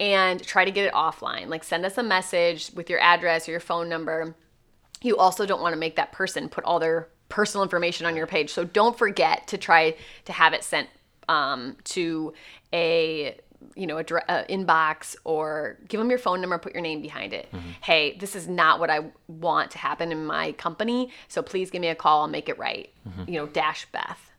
and 0.01 0.43
try 0.43 0.65
to 0.65 0.71
get 0.71 0.87
it 0.87 0.95
offline. 0.95 1.49
Like 1.49 1.65
send 1.65 1.85
us 1.85 1.99
a 1.99 2.03
message 2.03 2.71
with 2.75 2.89
your 2.89 3.01
address 3.01 3.49
or 3.49 3.51
your 3.51 3.61
phone 3.61 3.89
number. 3.89 4.35
You 5.03 5.19
also 5.19 5.45
don't 5.45 5.61
want 5.61 5.75
to 5.75 5.79
make 5.79 5.97
that 5.97 6.13
person 6.13 6.49
put 6.49 6.65
all 6.65 6.79
their 6.79 7.09
personal 7.29 7.63
information 7.63 8.07
on 8.07 8.17
your 8.17 8.27
page. 8.27 8.51
So 8.51 8.65
don't 8.65 8.97
forget 8.97 9.47
to 9.49 9.59
try 9.59 9.97
to 10.25 10.33
have 10.33 10.53
it 10.53 10.63
sent 10.65 10.89
um, 11.29 11.77
to 11.85 12.33
a 12.73 13.37
you 13.75 13.87
know, 13.87 13.99
a, 13.99 14.01
a, 14.01 14.45
inbox 14.49 15.17
or 15.25 15.79
give 15.89 15.99
them 15.99 16.11
your 16.11 16.19
phone 16.19 16.41
number, 16.41 16.59
put 16.59 16.75
your 16.75 16.83
name 16.83 17.01
behind 17.03 17.33
it. 17.33 17.49
Mm-hmm. 17.53 17.71
Hey, 17.83 18.17
this 18.19 18.35
is 18.35 18.49
not 18.49 18.81
what 18.81 18.91
I 18.91 19.11
want 19.29 19.71
to 19.73 19.79
happen 19.79 20.13
in 20.13 20.25
my 20.25 20.53
company, 20.53 21.11
so 21.29 21.43
please 21.43 21.71
give 21.71 21.81
me 21.81 21.89
a 21.89 21.95
call. 21.95 22.23
I'll 22.23 22.29
make 22.29 22.49
it 22.49 22.59
right. 22.59 22.91
Mm-hmm. 23.09 23.31
You 23.31 23.41
know, 23.41 23.47
dash 23.47 23.87
Beth. 23.93 24.31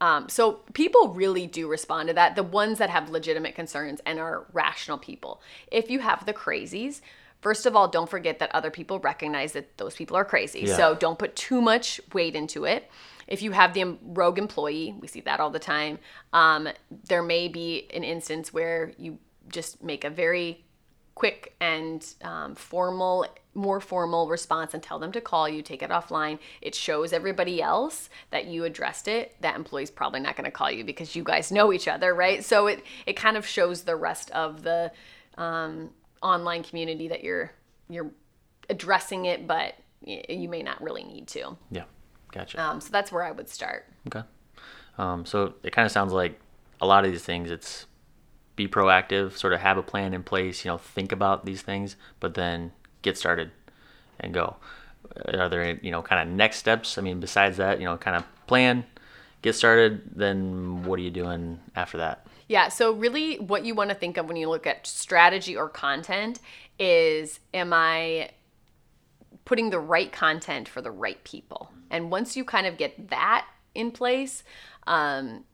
Um, 0.00 0.28
so 0.28 0.60
people 0.74 1.08
really 1.08 1.46
do 1.46 1.68
respond 1.68 2.08
to 2.08 2.14
that. 2.14 2.36
The 2.36 2.42
ones 2.42 2.78
that 2.78 2.90
have 2.90 3.10
legitimate 3.10 3.54
concerns 3.54 4.00
and 4.04 4.18
are 4.18 4.46
rational 4.52 4.98
people. 4.98 5.40
If 5.70 5.90
you 5.90 6.00
have 6.00 6.26
the 6.26 6.34
crazies, 6.34 7.00
first 7.40 7.66
of 7.66 7.76
all, 7.76 7.88
don't 7.88 8.08
forget 8.08 8.38
that 8.38 8.54
other 8.54 8.70
people 8.70 8.98
recognize 8.98 9.52
that 9.52 9.76
those 9.78 9.94
people 9.94 10.16
are 10.16 10.24
crazy. 10.24 10.60
Yeah. 10.60 10.76
So 10.76 10.94
don't 10.94 11.18
put 11.18 11.36
too 11.36 11.60
much 11.60 12.00
weight 12.12 12.34
into 12.34 12.64
it. 12.64 12.90
If 13.26 13.42
you 13.42 13.52
have 13.52 13.74
the 13.74 13.96
rogue 14.02 14.38
employee, 14.38 14.94
we 15.00 15.08
see 15.08 15.20
that 15.22 15.40
all 15.40 15.50
the 15.50 15.58
time. 15.58 15.98
Um, 16.32 16.68
there 17.08 17.22
may 17.22 17.48
be 17.48 17.88
an 17.92 18.04
instance 18.04 18.52
where 18.52 18.92
you 18.98 19.18
just 19.48 19.82
make 19.82 20.04
a 20.04 20.10
very 20.10 20.64
quick 21.16 21.54
and 21.60 22.14
um, 22.22 22.54
formal 22.54 23.26
more 23.54 23.80
formal 23.80 24.28
response 24.28 24.74
and 24.74 24.82
tell 24.82 24.98
them 24.98 25.10
to 25.10 25.20
call 25.20 25.48
you 25.48 25.62
take 25.62 25.82
it 25.82 25.88
offline 25.88 26.38
it 26.60 26.74
shows 26.74 27.10
everybody 27.10 27.62
else 27.62 28.10
that 28.30 28.44
you 28.44 28.64
addressed 28.64 29.08
it 29.08 29.34
that 29.40 29.56
employee's 29.56 29.90
probably 29.90 30.20
not 30.20 30.36
going 30.36 30.44
to 30.44 30.50
call 30.50 30.70
you 30.70 30.84
because 30.84 31.16
you 31.16 31.24
guys 31.24 31.50
know 31.50 31.72
each 31.72 31.88
other 31.88 32.14
right 32.14 32.44
so 32.44 32.66
it 32.66 32.84
it 33.06 33.14
kind 33.14 33.38
of 33.38 33.46
shows 33.46 33.84
the 33.84 33.96
rest 33.96 34.30
of 34.32 34.62
the 34.62 34.92
um, 35.38 35.88
online 36.22 36.62
community 36.62 37.08
that 37.08 37.22
you're 37.22 37.52
you're 37.88 38.10
addressing 38.68 39.26
it 39.26 39.46
but 39.46 39.74
you 40.02 40.48
may 40.48 40.62
not 40.62 40.80
really 40.82 41.04
need 41.04 41.26
to 41.26 41.56
yeah 41.70 41.84
Gotcha. 42.36 42.62
Um, 42.62 42.80
so 42.80 42.90
that's 42.90 43.10
where 43.10 43.22
I 43.22 43.30
would 43.30 43.48
start. 43.48 43.86
Okay. 44.06 44.22
Um, 44.98 45.24
so 45.24 45.54
it 45.62 45.72
kind 45.72 45.86
of 45.86 45.92
sounds 45.92 46.12
like 46.12 46.38
a 46.80 46.86
lot 46.86 47.04
of 47.04 47.10
these 47.10 47.24
things. 47.24 47.50
It's 47.50 47.86
be 48.56 48.68
proactive, 48.68 49.36
sort 49.36 49.52
of 49.52 49.60
have 49.60 49.78
a 49.78 49.82
plan 49.82 50.12
in 50.12 50.22
place. 50.22 50.64
You 50.64 50.70
know, 50.70 50.78
think 50.78 51.12
about 51.12 51.46
these 51.46 51.62
things, 51.62 51.96
but 52.20 52.34
then 52.34 52.72
get 53.02 53.16
started 53.16 53.50
and 54.20 54.34
go. 54.34 54.56
Are 55.32 55.48
there 55.48 55.78
you 55.82 55.90
know 55.90 56.02
kind 56.02 56.28
of 56.28 56.34
next 56.34 56.56
steps? 56.56 56.98
I 56.98 57.02
mean, 57.02 57.20
besides 57.20 57.56
that, 57.56 57.78
you 57.78 57.86
know, 57.86 57.96
kind 57.96 58.16
of 58.16 58.24
plan, 58.46 58.84
get 59.40 59.54
started. 59.54 60.02
Then 60.14 60.84
what 60.84 60.98
are 60.98 61.02
you 61.02 61.10
doing 61.10 61.60
after 61.74 61.98
that? 61.98 62.26
Yeah. 62.48 62.68
So 62.68 62.92
really, 62.92 63.36
what 63.36 63.64
you 63.64 63.74
want 63.74 63.90
to 63.90 63.96
think 63.96 64.16
of 64.16 64.26
when 64.26 64.36
you 64.36 64.48
look 64.48 64.66
at 64.66 64.86
strategy 64.86 65.56
or 65.56 65.68
content 65.68 66.40
is, 66.78 67.40
am 67.52 67.72
I 67.72 68.30
putting 69.46 69.70
the 69.70 69.78
right 69.78 70.12
content 70.12 70.68
for 70.68 70.82
the 70.82 70.90
right 70.90 71.22
people. 71.24 71.70
And 71.90 72.10
once 72.10 72.36
you 72.36 72.44
kind 72.44 72.66
of 72.66 72.76
get 72.76 73.08
that 73.08 73.46
in 73.74 73.92
place, 73.92 74.42
um, 74.86 75.44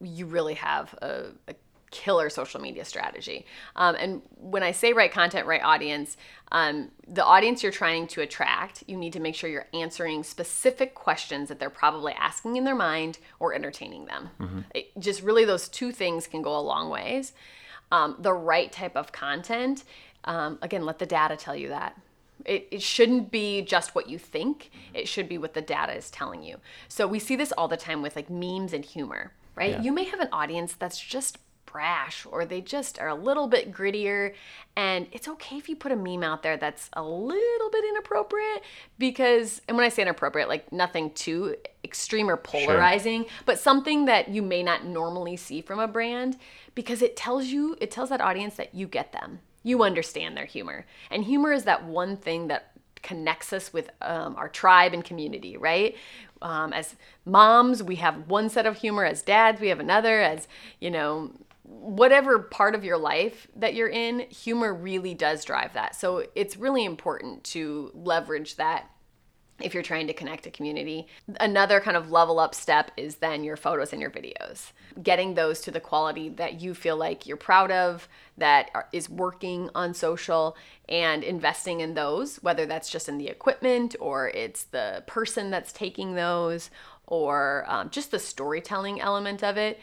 you 0.00 0.26
really 0.26 0.54
have 0.54 0.94
a, 1.02 1.24
a 1.48 1.54
killer 1.92 2.28
social 2.28 2.60
media 2.60 2.84
strategy. 2.84 3.46
Um, 3.76 3.94
and 3.94 4.22
when 4.36 4.64
I 4.64 4.72
say 4.72 4.92
right 4.92 5.12
content, 5.12 5.46
right 5.46 5.62
audience, 5.62 6.16
um, 6.50 6.90
the 7.06 7.24
audience 7.24 7.62
you're 7.62 7.70
trying 7.70 8.08
to 8.08 8.20
attract, 8.22 8.82
you 8.88 8.96
need 8.96 9.12
to 9.12 9.20
make 9.20 9.34
sure 9.34 9.48
you're 9.48 9.68
answering 9.72 10.24
specific 10.24 10.94
questions 10.94 11.48
that 11.48 11.60
they're 11.60 11.70
probably 11.70 12.12
asking 12.14 12.56
in 12.56 12.64
their 12.64 12.74
mind 12.74 13.18
or 13.38 13.54
entertaining 13.54 14.06
them. 14.06 14.30
Mm-hmm. 14.40 14.60
It, 14.74 14.90
just 14.98 15.22
really, 15.22 15.44
those 15.44 15.68
two 15.68 15.92
things 15.92 16.26
can 16.26 16.42
go 16.42 16.58
a 16.58 16.60
long 16.60 16.90
ways. 16.90 17.32
Um, 17.92 18.16
the 18.18 18.32
right 18.32 18.72
type 18.72 18.96
of 18.96 19.12
content, 19.12 19.84
um, 20.24 20.58
again, 20.62 20.84
let 20.84 20.98
the 20.98 21.06
data 21.06 21.36
tell 21.36 21.54
you 21.54 21.68
that. 21.68 21.96
It, 22.44 22.68
it 22.70 22.82
shouldn't 22.82 23.30
be 23.30 23.62
just 23.62 23.94
what 23.94 24.08
you 24.08 24.18
think. 24.18 24.70
It 24.94 25.06
should 25.06 25.28
be 25.28 25.38
what 25.38 25.54
the 25.54 25.62
data 25.62 25.94
is 25.94 26.10
telling 26.10 26.42
you. 26.42 26.56
So 26.88 27.06
we 27.06 27.18
see 27.18 27.36
this 27.36 27.52
all 27.52 27.68
the 27.68 27.76
time 27.76 28.02
with 28.02 28.16
like 28.16 28.28
memes 28.28 28.72
and 28.72 28.84
humor, 28.84 29.32
right? 29.54 29.72
Yeah. 29.72 29.82
You 29.82 29.92
may 29.92 30.04
have 30.04 30.20
an 30.20 30.28
audience 30.32 30.74
that's 30.74 30.98
just 30.98 31.38
brash 31.72 32.26
or 32.30 32.44
they 32.44 32.60
just 32.60 32.98
are 32.98 33.08
a 33.08 33.14
little 33.14 33.46
bit 33.46 33.72
grittier 33.72 34.34
and 34.76 35.06
it's 35.12 35.26
okay 35.26 35.56
if 35.56 35.68
you 35.68 35.74
put 35.76 35.90
a 35.90 35.96
meme 35.96 36.22
out 36.22 36.42
there 36.42 36.56
that's 36.56 36.90
a 36.92 37.02
little 37.02 37.70
bit 37.70 37.84
inappropriate 37.84 38.62
because 38.98 39.62
and 39.68 39.76
when 39.76 39.86
I 39.86 39.88
say 39.88 40.02
inappropriate 40.02 40.48
like 40.48 40.70
nothing 40.72 41.10
too 41.12 41.56
extreme 41.82 42.28
or 42.28 42.36
polarizing 42.36 43.22
sure. 43.22 43.32
but 43.46 43.58
something 43.58 44.04
that 44.04 44.28
you 44.28 44.42
may 44.42 44.62
not 44.62 44.84
normally 44.84 45.36
see 45.36 45.62
from 45.62 45.78
a 45.78 45.88
brand 45.88 46.36
because 46.74 47.02
it 47.02 47.16
tells 47.16 47.46
you 47.46 47.76
it 47.80 47.90
tells 47.90 48.10
that 48.10 48.20
audience 48.20 48.56
that 48.56 48.74
you 48.74 48.86
get 48.86 49.12
them 49.12 49.40
you 49.62 49.82
understand 49.82 50.36
their 50.36 50.44
humor. 50.44 50.86
And 51.10 51.24
humor 51.24 51.52
is 51.52 51.64
that 51.64 51.84
one 51.84 52.16
thing 52.16 52.48
that 52.48 52.72
connects 53.02 53.52
us 53.52 53.72
with 53.72 53.90
um, 54.00 54.36
our 54.36 54.48
tribe 54.48 54.92
and 54.92 55.04
community, 55.04 55.56
right? 55.56 55.96
Um, 56.40 56.72
as 56.72 56.96
moms, 57.24 57.82
we 57.82 57.96
have 57.96 58.28
one 58.28 58.48
set 58.48 58.66
of 58.66 58.78
humor. 58.78 59.04
As 59.04 59.22
dads, 59.22 59.60
we 59.60 59.68
have 59.68 59.80
another. 59.80 60.20
As, 60.20 60.48
you 60.80 60.90
know, 60.90 61.32
whatever 61.64 62.38
part 62.38 62.74
of 62.74 62.84
your 62.84 62.98
life 62.98 63.46
that 63.56 63.74
you're 63.74 63.88
in, 63.88 64.20
humor 64.30 64.74
really 64.74 65.14
does 65.14 65.44
drive 65.44 65.72
that. 65.74 65.94
So 65.94 66.26
it's 66.34 66.56
really 66.56 66.84
important 66.84 67.44
to 67.44 67.90
leverage 67.94 68.56
that 68.56 68.88
if 69.60 69.74
you're 69.74 69.82
trying 69.82 70.06
to 70.08 70.12
connect 70.12 70.46
a 70.46 70.50
community. 70.50 71.06
Another 71.40 71.80
kind 71.80 71.96
of 71.96 72.10
level 72.10 72.40
up 72.40 72.54
step 72.54 72.90
is 72.96 73.16
then 73.16 73.44
your 73.44 73.56
photos 73.56 73.92
and 73.92 74.00
your 74.00 74.10
videos. 74.10 74.72
Getting 75.02 75.34
those 75.34 75.60
to 75.60 75.70
the 75.70 75.80
quality 75.80 76.28
that 76.30 76.60
you 76.60 76.74
feel 76.74 76.96
like 76.96 77.26
you're 77.26 77.36
proud 77.36 77.70
of, 77.70 78.08
that 78.38 78.70
is 78.92 79.08
working 79.08 79.70
on 79.74 79.94
social, 79.94 80.56
and 80.88 81.22
investing 81.22 81.80
in 81.80 81.94
those, 81.94 82.36
whether 82.36 82.66
that's 82.66 82.90
just 82.90 83.08
in 83.08 83.18
the 83.18 83.28
equipment 83.28 83.94
or 84.00 84.28
it's 84.30 84.64
the 84.64 85.04
person 85.06 85.50
that's 85.50 85.72
taking 85.72 86.14
those 86.14 86.70
or 87.06 87.64
um, 87.68 87.90
just 87.90 88.10
the 88.10 88.18
storytelling 88.18 89.00
element 89.00 89.44
of 89.44 89.56
it, 89.56 89.78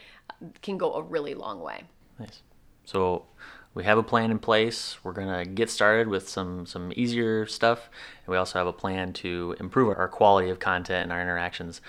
can 0.62 0.78
go 0.78 0.94
a 0.94 1.02
really 1.02 1.34
long 1.34 1.60
way. 1.60 1.84
Nice. 2.18 2.42
So, 2.84 3.26
we 3.74 3.84
have 3.84 3.98
a 3.98 4.02
plan 4.02 4.30
in 4.30 4.38
place. 4.38 4.96
We're 5.04 5.12
gonna 5.12 5.44
get 5.44 5.70
started 5.70 6.08
with 6.08 6.28
some 6.28 6.66
some 6.66 6.92
easier 6.96 7.46
stuff, 7.46 7.88
and 8.24 8.32
we 8.32 8.36
also 8.36 8.58
have 8.58 8.66
a 8.66 8.72
plan 8.72 9.12
to 9.14 9.56
improve 9.60 9.96
our 9.96 10.08
quality 10.08 10.50
of 10.50 10.58
content 10.58 11.04
and 11.04 11.12
our 11.12 11.22
interactions. 11.22 11.80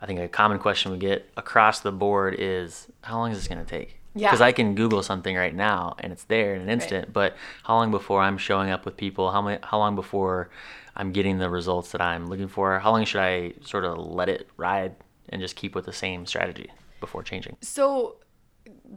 I 0.00 0.06
think 0.06 0.18
a 0.20 0.28
common 0.28 0.58
question 0.58 0.92
we 0.92 0.98
get 0.98 1.30
across 1.36 1.80
the 1.80 1.92
board 1.92 2.34
is, 2.38 2.88
how 3.02 3.18
long 3.18 3.30
is 3.30 3.38
this 3.38 3.48
gonna 3.48 3.64
take? 3.64 4.00
Yeah. 4.14 4.28
Because 4.28 4.40
I 4.40 4.52
can 4.52 4.74
Google 4.74 5.02
something 5.02 5.34
right 5.36 5.54
now 5.54 5.96
and 5.98 6.12
it's 6.12 6.24
there 6.24 6.54
in 6.54 6.62
an 6.62 6.68
instant, 6.68 7.06
right. 7.06 7.12
but 7.12 7.36
how 7.64 7.74
long 7.76 7.90
before 7.90 8.20
I'm 8.20 8.38
showing 8.38 8.70
up 8.70 8.84
with 8.84 8.96
people? 8.96 9.32
How 9.32 9.42
many, 9.42 9.58
How 9.62 9.78
long 9.78 9.96
before 9.96 10.50
I'm 10.94 11.10
getting 11.10 11.38
the 11.38 11.50
results 11.50 11.90
that 11.92 12.00
I'm 12.00 12.26
looking 12.28 12.46
for? 12.48 12.78
How 12.78 12.92
long 12.92 13.04
should 13.04 13.20
I 13.20 13.54
sort 13.62 13.84
of 13.84 13.98
let 13.98 14.28
it 14.28 14.48
ride 14.56 14.94
and 15.30 15.40
just 15.40 15.56
keep 15.56 15.74
with 15.74 15.86
the 15.86 15.92
same 15.92 16.26
strategy 16.26 16.70
before 17.04 17.22
changing? 17.22 17.56
So 17.60 18.16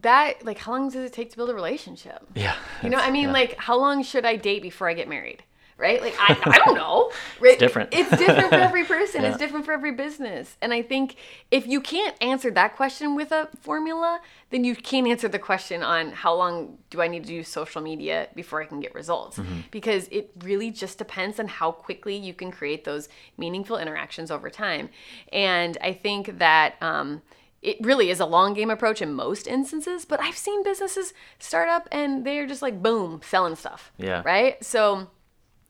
that 0.02 0.46
like 0.46 0.58
how 0.58 0.72
long 0.72 0.90
does 0.90 1.04
it 1.04 1.14
take 1.14 1.32
to 1.32 1.38
build 1.38 1.50
a 1.50 1.54
relationship? 1.54 2.26
Yeah. 2.36 2.56
You 2.84 2.90
know, 2.90 2.98
I 2.98 3.12
mean 3.12 3.26
yeah. 3.26 3.34
like 3.34 3.58
how 3.58 3.78
long 3.78 4.04
should 4.04 4.26
I 4.26 4.36
date 4.36 4.62
before 4.62 4.90
I 4.90 4.94
get 4.94 5.08
married? 5.10 5.44
Right? 5.78 6.02
Like 6.02 6.16
I, 6.18 6.36
I 6.44 6.58
don't 6.66 6.76
know. 6.76 7.12
Right? 7.40 7.60
different. 7.60 7.90
It's 7.92 8.10
different 8.10 8.50
for 8.50 8.56
every 8.56 8.84
person. 8.84 9.22
Yeah. 9.22 9.30
It's 9.30 9.38
different 9.38 9.66
for 9.66 9.74
every 9.74 9.92
business. 9.92 10.58
And 10.62 10.74
I 10.74 10.82
think 10.82 11.18
if 11.52 11.68
you 11.68 11.82
can't 11.82 12.16
answer 12.22 12.50
that 12.52 12.76
question 12.76 13.16
with 13.16 13.32
a 13.32 13.48
formula, 13.62 14.22
then 14.50 14.64
you 14.64 14.76
can't 14.76 15.08
answer 15.08 15.28
the 15.28 15.38
question 15.38 15.84
on 15.84 16.12
how 16.12 16.34
long 16.34 16.80
do 16.90 17.00
I 17.02 17.08
need 17.08 17.26
to 17.26 17.34
use 17.34 17.48
social 17.48 17.82
media 17.82 18.28
before 18.34 18.62
I 18.62 18.66
can 18.66 18.80
get 18.80 18.96
results? 18.96 19.38
Mm-hmm. 19.38 19.62
Because 19.70 20.08
it 20.08 20.32
really 20.44 20.72
just 20.72 20.98
depends 20.98 21.40
on 21.40 21.48
how 21.48 21.72
quickly 21.72 22.16
you 22.16 22.34
can 22.34 22.52
create 22.52 22.84
those 22.84 23.08
meaningful 23.38 23.78
interactions 23.78 24.32
over 24.32 24.50
time. 24.50 24.90
And 25.32 25.78
I 25.82 25.94
think 25.94 26.40
that 26.40 26.76
um, 26.82 27.22
it 27.62 27.78
really 27.82 28.10
is 28.10 28.20
a 28.20 28.26
long 28.26 28.54
game 28.54 28.70
approach 28.70 29.02
in 29.02 29.14
most 29.14 29.48
instances, 29.48 30.06
but 30.06 30.20
I've 30.20 30.38
seen 30.38 30.64
businesses 30.64 31.14
start 31.40 31.70
up 31.70 31.88
and 31.92 32.26
they're 32.26 32.48
just 32.48 32.62
like 32.62 32.82
boom, 32.82 33.22
selling 33.24 33.56
stuff. 33.56 33.92
Yeah. 33.98 34.22
Right? 34.24 34.64
So 34.64 35.08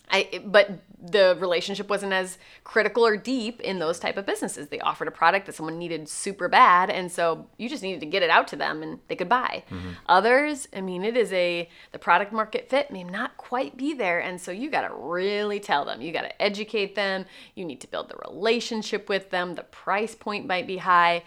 I 0.09 0.41
but 0.45 0.79
the 0.99 1.37
relationship 1.39 1.89
wasn't 1.89 2.11
as 2.11 2.39
critical 2.63 3.05
or 3.05 3.15
deep 3.15 3.61
in 3.61 3.77
those 3.77 3.99
type 3.99 4.17
of 4.17 4.25
businesses. 4.25 4.67
They 4.67 4.79
offered 4.79 5.07
a 5.07 5.11
product 5.11 5.45
that 5.45 5.53
someone 5.53 5.77
needed 5.77 6.09
super 6.09 6.47
bad 6.47 6.89
and 6.89 7.11
so 7.11 7.47
you 7.57 7.69
just 7.69 7.83
needed 7.83 7.99
to 7.99 8.07
get 8.07 8.23
it 8.23 8.29
out 8.29 8.47
to 8.49 8.55
them 8.55 8.81
and 8.81 8.99
they 9.07 9.15
could 9.15 9.29
buy. 9.29 9.63
Mm-hmm. 9.69 9.89
Others, 10.07 10.67
I 10.75 10.81
mean, 10.81 11.03
it 11.03 11.15
is 11.15 11.31
a 11.33 11.69
the 11.91 11.99
product 11.99 12.33
market 12.33 12.69
fit 12.69 12.89
may 12.89 13.03
not 13.03 13.37
quite 13.37 13.77
be 13.77 13.93
there 13.93 14.19
and 14.19 14.41
so 14.41 14.51
you 14.51 14.71
got 14.71 14.87
to 14.87 14.93
really 14.93 15.59
tell 15.59 15.85
them. 15.85 16.01
You 16.01 16.11
got 16.11 16.23
to 16.23 16.41
educate 16.41 16.95
them. 16.95 17.25
You 17.55 17.65
need 17.65 17.81
to 17.81 17.87
build 17.87 18.09
the 18.09 18.17
relationship 18.27 19.07
with 19.09 19.29
them. 19.29 19.55
The 19.55 19.63
price 19.63 20.15
point 20.15 20.47
might 20.47 20.67
be 20.67 20.77
high. 20.77 21.23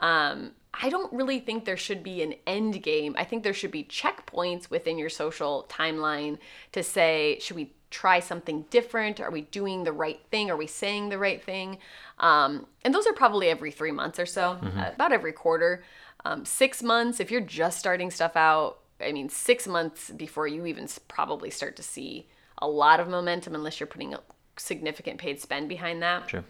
Um, 0.00 0.52
I 0.72 0.88
don't 0.88 1.12
really 1.12 1.38
think 1.38 1.64
there 1.64 1.76
should 1.76 2.02
be 2.02 2.22
an 2.22 2.34
end 2.46 2.82
game. 2.82 3.14
I 3.16 3.24
think 3.24 3.44
there 3.44 3.54
should 3.54 3.70
be 3.70 3.84
checkpoints 3.84 4.70
within 4.70 4.98
your 4.98 5.08
social 5.08 5.66
timeline 5.68 6.38
to 6.72 6.82
say, 6.82 7.38
should 7.40 7.56
we 7.56 7.72
try 7.90 8.18
something 8.18 8.64
different? 8.70 9.20
Are 9.20 9.30
we 9.30 9.42
doing 9.42 9.84
the 9.84 9.92
right 9.92 10.20
thing? 10.30 10.50
Are 10.50 10.56
we 10.56 10.66
saying 10.66 11.10
the 11.10 11.18
right 11.18 11.42
thing? 11.42 11.78
Um, 12.18 12.66
and 12.82 12.92
those 12.92 13.06
are 13.06 13.12
probably 13.12 13.48
every 13.48 13.70
three 13.70 13.92
months 13.92 14.18
or 14.18 14.26
so, 14.26 14.58
uh, 14.62 14.90
about 14.94 15.12
every 15.12 15.32
quarter. 15.32 15.84
Um, 16.24 16.44
six 16.44 16.82
months, 16.82 17.20
if 17.20 17.30
you're 17.30 17.40
just 17.40 17.78
starting 17.78 18.10
stuff 18.10 18.34
out, 18.34 18.80
I 19.00 19.12
mean, 19.12 19.28
six 19.28 19.68
months 19.68 20.10
before 20.10 20.48
you 20.48 20.66
even 20.66 20.88
probably 21.06 21.50
start 21.50 21.76
to 21.76 21.82
see 21.82 22.26
a 22.58 22.66
lot 22.66 22.98
of 22.98 23.08
momentum, 23.08 23.54
unless 23.54 23.78
you're 23.78 23.86
putting 23.86 24.14
a 24.14 24.20
significant 24.56 25.18
paid 25.18 25.40
spend 25.40 25.68
behind 25.68 26.02
that. 26.02 26.30
Sure. 26.30 26.44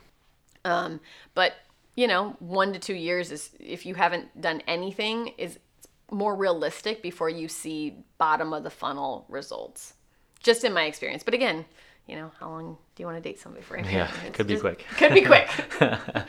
Um, 0.64 1.00
but 1.34 1.54
you 1.94 2.06
know, 2.06 2.36
one 2.40 2.72
to 2.72 2.78
two 2.78 2.94
years 2.94 3.30
is 3.32 3.50
if 3.60 3.86
you 3.86 3.94
haven't 3.94 4.40
done 4.40 4.62
anything 4.66 5.28
is 5.38 5.58
more 6.10 6.34
realistic 6.36 7.02
before 7.02 7.28
you 7.30 7.48
see 7.48 7.94
bottom 8.18 8.52
of 8.52 8.62
the 8.62 8.70
funnel 8.70 9.24
results. 9.28 9.94
Just 10.40 10.64
in 10.64 10.72
my 10.72 10.84
experience. 10.84 11.22
But 11.22 11.34
again, 11.34 11.64
you 12.06 12.16
know, 12.16 12.30
how 12.38 12.50
long 12.50 12.76
do 12.94 13.02
you 13.02 13.06
want 13.06 13.16
to 13.22 13.26
date 13.26 13.40
somebody 13.40 13.64
for? 13.64 13.78
Yeah, 13.78 14.10
It's 14.26 14.36
could 14.36 14.46
be 14.46 14.54
just- 14.54 14.62
quick. 14.62 14.84
Could 14.98 15.14
be 15.14 15.22
quick. 15.22 15.48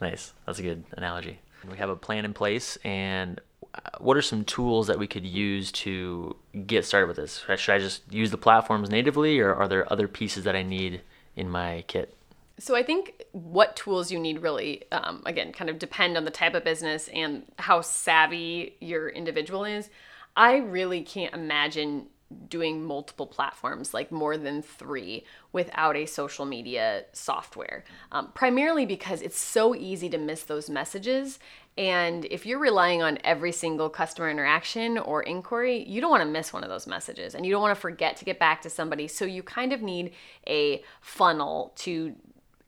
Nice. 0.00 0.32
That's 0.44 0.58
a 0.58 0.62
good 0.62 0.84
analogy. 0.96 1.38
We 1.70 1.78
have 1.78 1.88
a 1.88 1.96
plan 1.96 2.24
in 2.24 2.34
place, 2.34 2.76
and 2.84 3.40
uh, 3.74 3.78
what 3.98 4.16
are 4.16 4.22
some 4.22 4.44
tools 4.44 4.88
that 4.88 4.98
we 4.98 5.06
could 5.06 5.24
use 5.24 5.70
to 5.72 6.36
get 6.66 6.84
started 6.84 7.06
with 7.06 7.16
this? 7.16 7.42
Should 7.56 7.72
I 7.74 7.78
just 7.78 8.02
use 8.12 8.30
the 8.32 8.36
platforms 8.36 8.90
natively, 8.90 9.38
or 9.38 9.54
are 9.54 9.68
there 9.68 9.90
other 9.90 10.08
pieces 10.08 10.44
that 10.44 10.56
I 10.56 10.62
need 10.62 11.00
in 11.36 11.48
my 11.48 11.84
kit? 11.86 12.14
So 12.58 12.76
I 12.76 12.82
think 12.82 13.24
what 13.32 13.74
tools 13.74 14.12
you 14.12 14.18
need 14.18 14.40
really, 14.40 14.84
um, 14.92 15.22
again, 15.26 15.52
kind 15.52 15.68
of 15.68 15.78
depend 15.78 16.16
on 16.16 16.24
the 16.24 16.30
type 16.30 16.54
of 16.54 16.64
business 16.64 17.08
and 17.08 17.44
how 17.58 17.80
savvy 17.80 18.76
your 18.80 19.08
individual 19.08 19.64
is. 19.64 19.90
I 20.36 20.56
really 20.56 21.02
can't 21.02 21.34
imagine 21.34 22.06
doing 22.48 22.84
multiple 22.84 23.26
platforms, 23.26 23.94
like 23.94 24.10
more 24.10 24.36
than 24.36 24.62
three, 24.62 25.24
without 25.52 25.96
a 25.96 26.06
social 26.06 26.44
media 26.44 27.04
software. 27.12 27.84
Um, 28.12 28.30
primarily 28.34 28.86
because 28.86 29.22
it's 29.22 29.38
so 29.38 29.74
easy 29.74 30.08
to 30.10 30.18
miss 30.18 30.44
those 30.44 30.70
messages. 30.70 31.38
And 31.76 32.24
if 32.26 32.46
you're 32.46 32.58
relying 32.58 33.02
on 33.02 33.18
every 33.24 33.52
single 33.52 33.90
customer 33.90 34.30
interaction 34.30 34.96
or 34.98 35.22
inquiry, 35.22 35.84
you 35.88 36.00
don't 36.00 36.10
want 36.10 36.22
to 36.22 36.28
miss 36.28 36.52
one 36.52 36.62
of 36.62 36.70
those 36.70 36.86
messages 36.86 37.34
and 37.34 37.44
you 37.44 37.52
don't 37.52 37.62
want 37.62 37.74
to 37.74 37.80
forget 37.80 38.16
to 38.18 38.24
get 38.24 38.38
back 38.38 38.62
to 38.62 38.70
somebody. 38.70 39.08
So 39.08 39.24
you 39.24 39.42
kind 39.42 39.72
of 39.72 39.82
need 39.82 40.12
a 40.46 40.82
funnel 41.00 41.72
to 41.76 42.14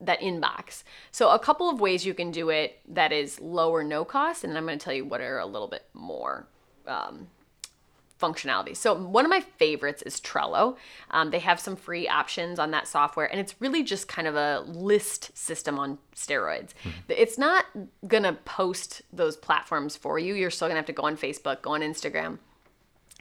that 0.01 0.21
inbox. 0.21 0.83
So 1.11 1.31
a 1.31 1.39
couple 1.39 1.71
of 1.71 1.81
ways 1.81 2.05
you 2.05 2.15
can 2.15 2.31
do 2.31 2.51
it 2.51 2.81
that 2.89 3.13
is 3.13 3.41
low 3.41 3.71
or 3.71 3.83
no 3.83 4.05
cost, 4.05 4.45
and 4.45 4.51
then 4.51 4.57
I'm 4.59 4.67
going 4.67 4.79
to 4.79 4.85
tell 4.85 4.95
you 4.95 5.05
what 5.05 5.21
are 5.21 5.39
a 5.39 5.47
little 5.47 5.69
bit 5.69 5.85
more 5.95 6.47
um, 6.87 7.29
functionality. 8.21 8.77
So 8.77 8.95
one 8.95 9.25
of 9.25 9.31
my 9.31 9.41
favorites 9.41 10.03
is 10.03 10.21
Trello. 10.21 10.77
Um, 11.11 11.31
they 11.31 11.39
have 11.39 11.61
some 11.61 11.77
free 11.77 12.09
options 12.09 12.59
on 12.59 12.71
that 12.71 12.89
software, 12.89 13.27
and 13.27 13.41
it's 13.41 13.55
really 13.61 13.83
just 13.83 14.09
kind 14.09 14.27
of 14.27 14.35
a 14.35 14.61
list 14.67 15.37
system 15.37 15.79
on 15.79 15.99
steroids. 16.15 16.71
It's 17.09 17.39
not 17.39 17.67
gonna 18.07 18.35
post 18.45 19.03
those 19.13 19.37
platforms 19.37 19.97
for 19.97 20.19
you. 20.19 20.35
You're 20.35 20.51
still 20.51 20.69
gonna 20.69 20.79
have 20.79 20.87
to 20.87 20.93
go 20.93 21.05
on 21.05 21.17
Facebook, 21.17 21.63
go 21.63 21.73
on 21.73 21.81
Instagram 21.81 22.39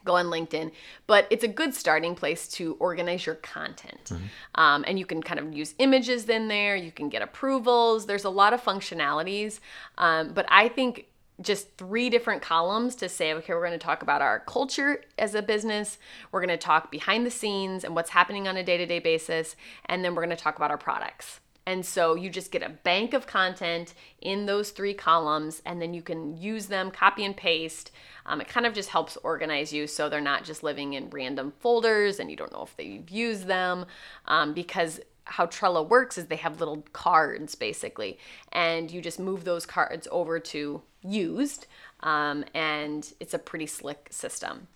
go 0.05 0.15
on 0.15 0.27
LinkedIn, 0.27 0.71
but 1.07 1.27
it's 1.29 1.43
a 1.43 1.47
good 1.47 1.73
starting 1.73 2.15
place 2.15 2.47
to 2.49 2.77
organize 2.79 3.25
your 3.25 3.35
content. 3.35 4.11
Um, 4.55 4.85
and 4.87 4.97
you 4.97 5.05
can 5.05 5.21
kind 5.21 5.39
of 5.39 5.53
use 5.53 5.75
images 5.79 6.29
in 6.29 6.47
there, 6.47 6.75
you 6.75 6.91
can 6.91 7.09
get 7.09 7.21
approvals. 7.21 8.05
There's 8.05 8.23
a 8.23 8.29
lot 8.29 8.53
of 8.53 8.63
functionalities, 8.63 9.59
um, 9.97 10.33
but 10.33 10.45
I 10.49 10.69
think 10.69 11.07
just 11.41 11.75
three 11.77 12.09
different 12.09 12.41
columns 12.41 12.95
to 12.95 13.09
say, 13.09 13.33
okay, 13.33 13.53
we're 13.53 13.65
going 13.65 13.77
to 13.77 13.85
talk 13.85 14.01
about 14.01 14.21
our 14.21 14.39
culture 14.39 15.01
as 15.17 15.35
a 15.35 15.41
business, 15.41 15.97
we're 16.31 16.39
going 16.39 16.47
to 16.47 16.57
talk 16.57 16.91
behind 16.91 17.25
the 17.25 17.31
scenes 17.31 17.83
and 17.83 17.93
what's 17.93 18.11
happening 18.11 18.47
on 18.47 18.55
a 18.55 18.63
day 18.63 18.77
to 18.77 18.85
day 18.85 18.99
basis, 18.99 19.55
and 19.87 20.03
then 20.03 20.15
we're 20.15 20.23
going 20.23 20.35
to 20.35 20.41
talk 20.41 20.55
about 20.55 20.71
our 20.71 20.77
products. 20.77 21.41
And 21.67 21.84
so 21.86 22.13
you 22.13 22.30
just 22.30 22.51
get 22.51 22.62
a 22.62 22.69
bank 22.69 23.13
of 23.13 23.25
content 23.25 23.95
in 24.21 24.45
those 24.45 24.69
three 24.69 24.93
columns, 24.93 25.62
and 25.65 25.82
then 25.82 25.93
you 25.93 26.04
can 26.04 26.38
use 26.38 26.67
them, 26.67 26.91
copy 26.91 27.25
and 27.25 27.36
paste. 27.36 27.91
Um, 28.28 28.39
it 28.39 28.47
kind 28.47 28.65
of 28.65 28.73
just 28.73 28.89
helps 28.89 29.17
organize 29.17 29.73
you 29.73 29.88
so 29.88 30.08
they're 30.08 30.21
not 30.21 30.43
just 30.43 30.63
living 30.63 30.93
in 30.93 31.10
random 31.10 31.54
folders 31.60 32.19
and 32.19 32.30
you 32.30 32.38
don't 32.38 32.51
know 32.51 32.63
if 32.63 32.75
they've 32.78 33.10
used 33.10 33.47
them. 33.47 33.86
Um, 34.25 34.54
because 34.54 34.99
how 35.25 35.47
Trello 35.47 35.88
works 35.88 36.17
is 36.17 36.28
they 36.28 36.36
have 36.36 36.60
little 36.60 36.84
cards 36.93 37.56
basically, 37.56 38.19
and 38.51 38.91
you 38.91 39.01
just 39.01 39.19
move 39.19 39.43
those 39.43 39.65
cards 39.65 40.08
over 40.12 40.39
to 40.39 40.84
used, 41.01 41.65
um, 42.01 42.45
and 42.54 43.12
it's 43.19 43.34
a 43.34 43.39
pretty 43.39 43.67
slick 43.67 44.08
system. 44.12 44.67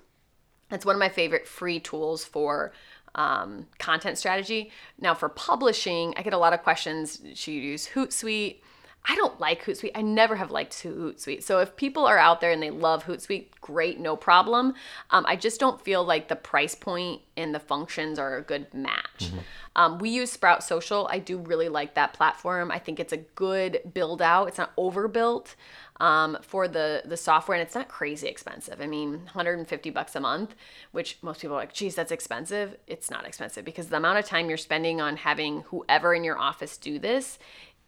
It's 0.72 0.86
one 0.86 0.96
of 0.96 1.00
my 1.00 1.10
favorite 1.10 1.48
free 1.48 1.80
tools 1.80 2.24
for 2.24 2.72
um, 3.16 3.68
content 3.78 4.18
strategy. 4.18 4.72
Now, 5.00 5.14
for 5.14 5.30
publishing, 5.30 6.14
I 6.18 6.22
get 6.22 6.34
a 6.34 6.38
lot 6.38 6.54
of 6.54 6.64
questions. 6.64 7.22
Should 7.34 7.52
you 7.52 7.62
use 7.62 7.90
Hootsuite? 7.90 8.58
I 9.06 9.16
don't 9.16 9.40
like 9.40 9.64
Hootsuite. 9.64 9.92
I 9.96 10.02
never 10.02 10.36
have 10.36 10.52
liked 10.52 10.74
Hootsuite. 10.84 11.42
So 11.44 11.60
if 11.60 11.76
people 11.76 12.06
are 12.06 12.18
out 12.18 12.42
there 12.42 12.52
and 12.52 12.62
they 12.62 12.70
love 12.70 13.06
Hootsuite, 13.06 13.48
great, 13.62 14.00
no 14.00 14.16
problem. 14.16 14.74
Um, 15.10 15.26
I 15.28 15.36
just 15.36 15.60
don't 15.60 15.82
feel 15.82 16.04
like 16.04 16.28
the 16.28 16.36
price 16.36 16.76
point 16.76 17.22
and 17.36 17.56
the 17.56 17.60
functions 17.60 18.20
are 18.20 18.38
a 18.38 18.42
good 18.42 18.72
match. 18.74 19.32
Um, 19.76 19.98
we 20.00 20.10
use 20.10 20.32
Sprout 20.32 20.64
Social. 20.64 21.08
I 21.12 21.20
do 21.20 21.38
really 21.38 21.70
like 21.70 21.94
that 21.96 22.14
platform. 22.14 22.70
I 22.72 22.80
think 22.80 23.00
it's 23.00 23.14
a 23.14 23.18
good 23.18 23.80
build 23.94 24.22
out. 24.22 24.48
It's 24.50 24.58
not 24.58 24.74
overbuilt 24.78 25.56
um, 26.00 26.38
for 26.42 26.68
the 26.68 27.02
the 27.06 27.18
software, 27.18 27.58
and 27.58 27.66
it's 27.66 27.76
not 27.76 27.88
crazy 27.88 28.28
expensive. 28.28 28.82
I 28.82 28.88
mean, 28.88 29.12
150 29.12 29.90
bucks 29.90 30.16
a 30.16 30.20
month, 30.20 30.56
which 30.92 31.18
most 31.22 31.42
people 31.42 31.56
are 31.56 31.60
like, 31.60 31.74
geez, 31.74 31.96
that's 31.96 32.12
expensive. 32.12 32.78
It's 32.88 33.12
not 33.12 33.26
expensive 33.26 33.66
because 33.66 33.88
the 33.88 33.98
amount 33.98 34.20
of 34.20 34.26
time 34.26 34.50
you're 34.50 34.58
spending 34.58 35.02
on 35.02 35.18
having 35.18 35.62
whoever 35.64 36.14
in 36.14 36.24
your 36.24 36.38
office 36.38 36.78
do 36.78 37.00
this, 37.00 37.38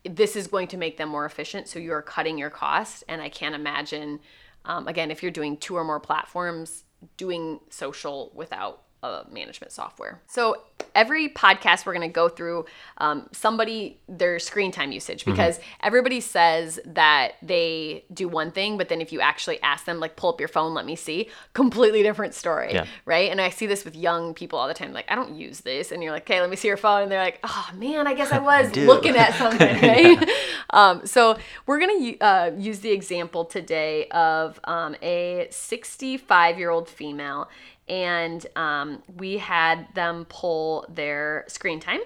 this 0.03 0.35
is 0.35 0.47
going 0.47 0.67
to 0.69 0.77
make 0.77 0.97
them 0.97 1.09
more 1.09 1.25
efficient. 1.25 1.67
So 1.67 1.79
you 1.79 1.91
are 1.93 2.01
cutting 2.01 2.37
your 2.37 2.49
cost. 2.49 3.03
and 3.07 3.21
I 3.21 3.29
can't 3.29 3.55
imagine, 3.55 4.19
um, 4.65 4.87
again, 4.87 5.11
if 5.11 5.21
you're 5.21 5.31
doing 5.31 5.57
two 5.57 5.75
or 5.75 5.83
more 5.83 5.99
platforms, 5.99 6.83
doing 7.17 7.59
social 7.69 8.31
without 8.35 8.83
a 9.03 9.25
management 9.31 9.71
software. 9.71 10.21
So 10.27 10.57
every 10.93 11.29
podcast 11.29 11.85
we're 11.85 11.93
going 11.93 12.07
to 12.07 12.13
go 12.13 12.27
through 12.27 12.65
um, 12.97 13.27
somebody 13.31 13.99
their 14.09 14.39
screen 14.39 14.71
time 14.71 14.91
usage 14.91 15.25
because 15.25 15.59
everybody 15.81 16.19
says 16.19 16.79
that 16.85 17.33
they 17.41 18.03
do 18.13 18.27
one 18.27 18.51
thing 18.51 18.77
but 18.77 18.89
then 18.89 18.99
if 18.99 19.13
you 19.13 19.21
actually 19.21 19.61
ask 19.61 19.85
them 19.85 19.99
like 19.99 20.15
pull 20.17 20.29
up 20.31 20.39
your 20.39 20.49
phone 20.49 20.73
let 20.73 20.85
me 20.85 20.95
see 20.95 21.29
completely 21.53 22.03
different 22.03 22.33
story 22.33 22.73
Yeah. 22.73 22.85
right 23.05 23.31
and 23.31 23.39
i 23.39 23.49
see 23.49 23.67
this 23.67 23.85
with 23.85 23.95
young 23.95 24.33
people 24.33 24.59
all 24.59 24.67
the 24.67 24.73
time 24.73 24.91
like 24.91 25.05
i 25.09 25.15
don't 25.15 25.33
use 25.35 25.61
this 25.61 25.91
and 25.93 26.03
you're 26.03 26.11
like 26.11 26.23
okay 26.23 26.41
let 26.41 26.49
me 26.49 26.55
see 26.57 26.67
your 26.67 26.77
phone 26.77 27.03
and 27.03 27.11
they're 27.11 27.23
like 27.23 27.39
oh 27.43 27.69
man 27.75 28.05
i 28.07 28.13
guess 28.13 28.31
i 28.33 28.39
was 28.51 28.69
do. 28.71 28.85
looking 28.85 29.15
at 29.15 29.33
something 29.37 29.81
right 29.81 30.29
um, 30.71 31.05
so 31.05 31.37
we're 31.67 31.79
going 31.79 32.17
to 32.17 32.19
uh, 32.25 32.51
use 32.57 32.79
the 32.79 32.91
example 32.91 33.45
today 33.45 34.07
of 34.09 34.59
um, 34.65 34.95
a 35.01 35.47
65 35.51 36.57
year 36.57 36.69
old 36.69 36.89
female 36.89 37.47
and 37.91 38.47
um, 38.55 39.03
we 39.17 39.37
had 39.37 39.85
them 39.95 40.25
pull 40.29 40.85
their 40.87 41.43
screen 41.47 41.81
time 41.81 41.99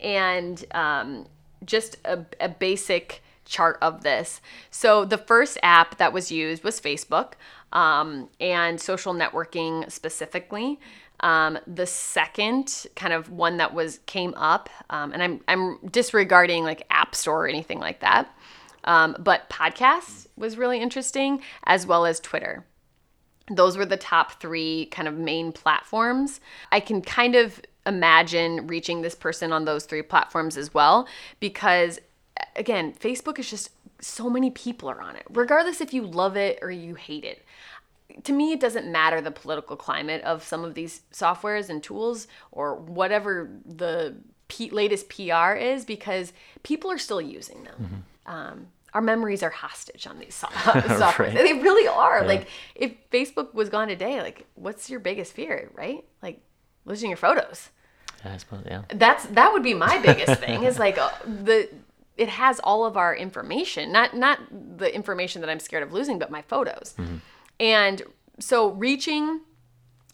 and 0.00 0.64
um, 0.72 1.26
just 1.66 1.98
a, 2.06 2.24
a 2.40 2.48
basic 2.48 3.22
chart 3.44 3.76
of 3.82 4.02
this. 4.02 4.40
So 4.70 5.04
the 5.04 5.18
first 5.18 5.58
app 5.62 5.98
that 5.98 6.14
was 6.14 6.32
used 6.32 6.64
was 6.64 6.80
Facebook 6.80 7.34
um, 7.72 8.30
and 8.40 8.80
social 8.80 9.12
networking 9.12 9.90
specifically. 9.92 10.80
Um, 11.20 11.58
the 11.66 11.86
second 11.86 12.86
kind 12.96 13.12
of 13.12 13.30
one 13.30 13.58
that 13.58 13.74
was 13.74 14.00
came 14.06 14.32
up, 14.34 14.70
um, 14.88 15.12
and 15.12 15.22
I'm 15.22 15.40
I'm 15.48 15.78
disregarding 15.90 16.62
like 16.62 16.86
App 16.90 17.14
Store 17.14 17.44
or 17.44 17.48
anything 17.48 17.80
like 17.80 18.00
that, 18.00 18.32
um, 18.84 19.16
but 19.18 19.50
podcasts 19.50 20.28
was 20.36 20.56
really 20.56 20.80
interesting 20.80 21.42
as 21.64 21.88
well 21.88 22.06
as 22.06 22.20
Twitter. 22.20 22.64
Those 23.50 23.76
were 23.76 23.86
the 23.86 23.96
top 23.96 24.40
three 24.40 24.86
kind 24.86 25.08
of 25.08 25.14
main 25.14 25.52
platforms. 25.52 26.40
I 26.70 26.80
can 26.80 27.02
kind 27.02 27.34
of 27.34 27.60
imagine 27.86 28.66
reaching 28.66 29.02
this 29.02 29.14
person 29.14 29.52
on 29.52 29.64
those 29.64 29.86
three 29.86 30.02
platforms 30.02 30.56
as 30.56 30.74
well 30.74 31.08
because 31.40 31.98
again, 32.56 32.92
Facebook 32.92 33.38
is 33.38 33.50
just 33.50 33.70
so 34.00 34.30
many 34.30 34.50
people 34.50 34.88
are 34.88 35.00
on 35.00 35.16
it, 35.16 35.24
regardless 35.30 35.80
if 35.80 35.92
you 35.92 36.02
love 36.02 36.36
it 36.36 36.58
or 36.62 36.70
you 36.70 36.94
hate 36.94 37.24
it. 37.24 37.44
To 38.24 38.32
me, 38.32 38.52
it 38.52 38.60
doesn't 38.60 38.90
matter 38.90 39.20
the 39.20 39.30
political 39.30 39.76
climate 39.76 40.22
of 40.22 40.42
some 40.44 40.64
of 40.64 40.74
these 40.74 41.02
softwares 41.12 41.68
and 41.68 41.82
tools 41.82 42.26
or 42.52 42.76
whatever 42.76 43.50
the 43.64 44.16
P- 44.48 44.70
latest 44.70 45.08
PR 45.08 45.52
is 45.52 45.84
because 45.84 46.32
people 46.62 46.90
are 46.90 46.98
still 46.98 47.20
using 47.20 47.64
them. 47.64 47.74
Mm-hmm. 48.26 48.32
Um, 48.34 48.66
our 48.94 49.02
memories 49.02 49.42
are 49.42 49.50
hostage 49.50 50.06
on 50.06 50.18
these 50.18 50.34
software. 50.34 50.84
right. 51.28 51.34
They 51.34 51.54
really 51.54 51.86
are. 51.86 52.20
Yeah. 52.20 52.26
Like, 52.26 52.48
if 52.74 52.92
Facebook 53.10 53.54
was 53.54 53.68
gone 53.68 53.88
today, 53.88 54.20
like, 54.20 54.46
what's 54.54 54.88
your 54.88 55.00
biggest 55.00 55.34
fear, 55.34 55.70
right? 55.74 56.04
Like, 56.22 56.40
losing 56.84 57.10
your 57.10 57.16
photos. 57.16 57.70
I 58.24 58.36
suppose, 58.36 58.64
yeah. 58.66 58.82
That's 58.88 59.26
that 59.26 59.52
would 59.52 59.62
be 59.62 59.74
my 59.74 59.98
biggest 59.98 60.40
thing. 60.40 60.64
Is 60.64 60.78
like 60.78 60.98
uh, 60.98 61.10
the 61.24 61.68
it 62.16 62.28
has 62.28 62.58
all 62.60 62.84
of 62.84 62.96
our 62.96 63.14
information, 63.14 63.92
not 63.92 64.16
not 64.16 64.40
the 64.50 64.92
information 64.92 65.40
that 65.42 65.50
I'm 65.50 65.60
scared 65.60 65.82
of 65.82 65.92
losing, 65.92 66.18
but 66.18 66.30
my 66.30 66.42
photos. 66.42 66.94
Mm-hmm. 66.98 67.16
And 67.60 68.02
so 68.40 68.70
reaching 68.70 69.42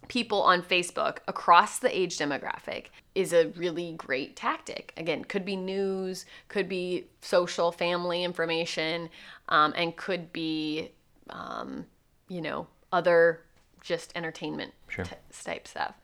people 0.09 0.43
on 0.43 0.63
Facebook 0.63 1.19
across 1.27 1.79
the 1.79 1.97
age 1.97 2.19
demographic 2.19 2.87
is 3.14 3.33
a 3.33 3.48
really 3.48 3.92
great 3.92 4.37
tactic. 4.37 4.92
Again, 4.96 5.24
could 5.24 5.44
be 5.44 5.57
news, 5.57 6.27
could 6.48 6.68
be 6.68 7.07
social, 7.20 7.70
family 7.70 8.24
information, 8.24 9.09
um, 9.48 9.72
and 9.77 9.96
could 9.96 10.33
be, 10.33 10.90
um, 11.31 11.87
you 12.29 12.40
know, 12.40 12.66
other 12.92 13.40
just 13.81 14.12
entertainment 14.16 14.72
sure. 14.88 15.05
t- 15.05 15.14
type 15.44 15.68
stuff. 15.68 15.94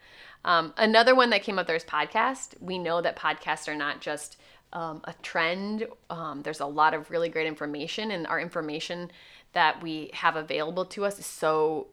Um, 0.45 0.73
another 0.77 1.15
one 1.15 1.31
that 1.31 1.43
came 1.43 1.59
up 1.59 1.67
there 1.67 1.77
is 1.77 1.85
podcast. 1.85 2.55
We 2.61 2.79
know 2.79 3.01
that 3.01 3.17
podcasts 3.17 3.69
are 3.69 3.75
not 3.75 4.01
just 4.01 4.37
um, 4.73 5.01
a 5.05 5.15
trend. 5.23 5.87
Um, 6.09 6.43
there's 6.43 6.61
a 6.61 6.67
lot 6.67 6.95
of 6.95 7.11
really 7.11 7.29
great 7.29 7.47
information, 7.47 8.11
and 8.11 8.27
our 8.27 8.41
information 8.41 9.11
that 9.53 9.83
we 9.83 10.11
have 10.15 10.37
available 10.37 10.85
to 10.87 11.05
us 11.05 11.19
is 11.19 11.27
so 11.27 11.89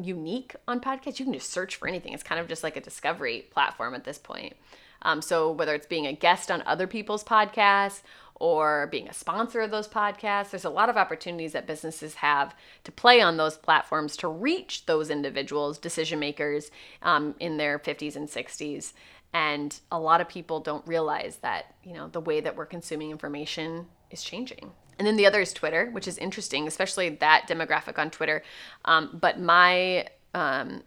unique 0.00 0.54
on 0.68 0.80
podcasts. 0.80 1.18
You 1.18 1.24
can 1.24 1.34
just 1.34 1.50
search 1.50 1.76
for 1.76 1.88
anything. 1.88 2.12
It's 2.12 2.22
kind 2.22 2.40
of 2.40 2.48
just 2.48 2.62
like 2.62 2.76
a 2.76 2.80
discovery 2.80 3.46
platform 3.50 3.94
at 3.94 4.04
this 4.04 4.18
point. 4.18 4.54
Um, 5.02 5.22
so 5.22 5.50
whether 5.50 5.74
it's 5.74 5.86
being 5.86 6.06
a 6.06 6.12
guest 6.12 6.50
on 6.50 6.62
other 6.66 6.86
people's 6.86 7.24
podcasts 7.24 8.02
or 8.34 8.88
being 8.90 9.08
a 9.08 9.14
sponsor 9.14 9.60
of 9.62 9.70
those 9.70 9.88
podcasts, 9.88 10.50
there's 10.50 10.64
a 10.64 10.70
lot 10.70 10.88
of 10.88 10.96
opportunities 10.96 11.52
that 11.52 11.66
businesses 11.66 12.14
have 12.16 12.54
to 12.84 12.92
play 12.92 13.20
on 13.20 13.36
those 13.36 13.56
platforms 13.56 14.16
to 14.18 14.28
reach 14.28 14.86
those 14.86 15.10
individuals, 15.10 15.78
decision 15.78 16.18
makers 16.18 16.70
um, 17.02 17.34
in 17.40 17.56
their 17.56 17.78
50s 17.78 18.16
and 18.16 18.28
60s 18.28 18.92
and 19.32 19.78
a 19.92 19.98
lot 19.98 20.20
of 20.20 20.28
people 20.28 20.60
don't 20.60 20.86
realize 20.86 21.36
that, 21.36 21.74
you 21.84 21.94
know, 21.94 22.08
the 22.08 22.20
way 22.20 22.40
that 22.40 22.56
we're 22.56 22.66
consuming 22.66 23.10
information 23.10 23.86
is 24.10 24.22
changing. 24.22 24.72
And 25.00 25.06
then 25.06 25.16
the 25.16 25.24
other 25.24 25.40
is 25.40 25.54
Twitter, 25.54 25.88
which 25.92 26.06
is 26.06 26.18
interesting, 26.18 26.68
especially 26.68 27.08
that 27.08 27.48
demographic 27.48 27.98
on 27.98 28.10
Twitter. 28.10 28.42
Um, 28.84 29.16
but 29.18 29.40
my, 29.40 30.06
um, 30.34 30.82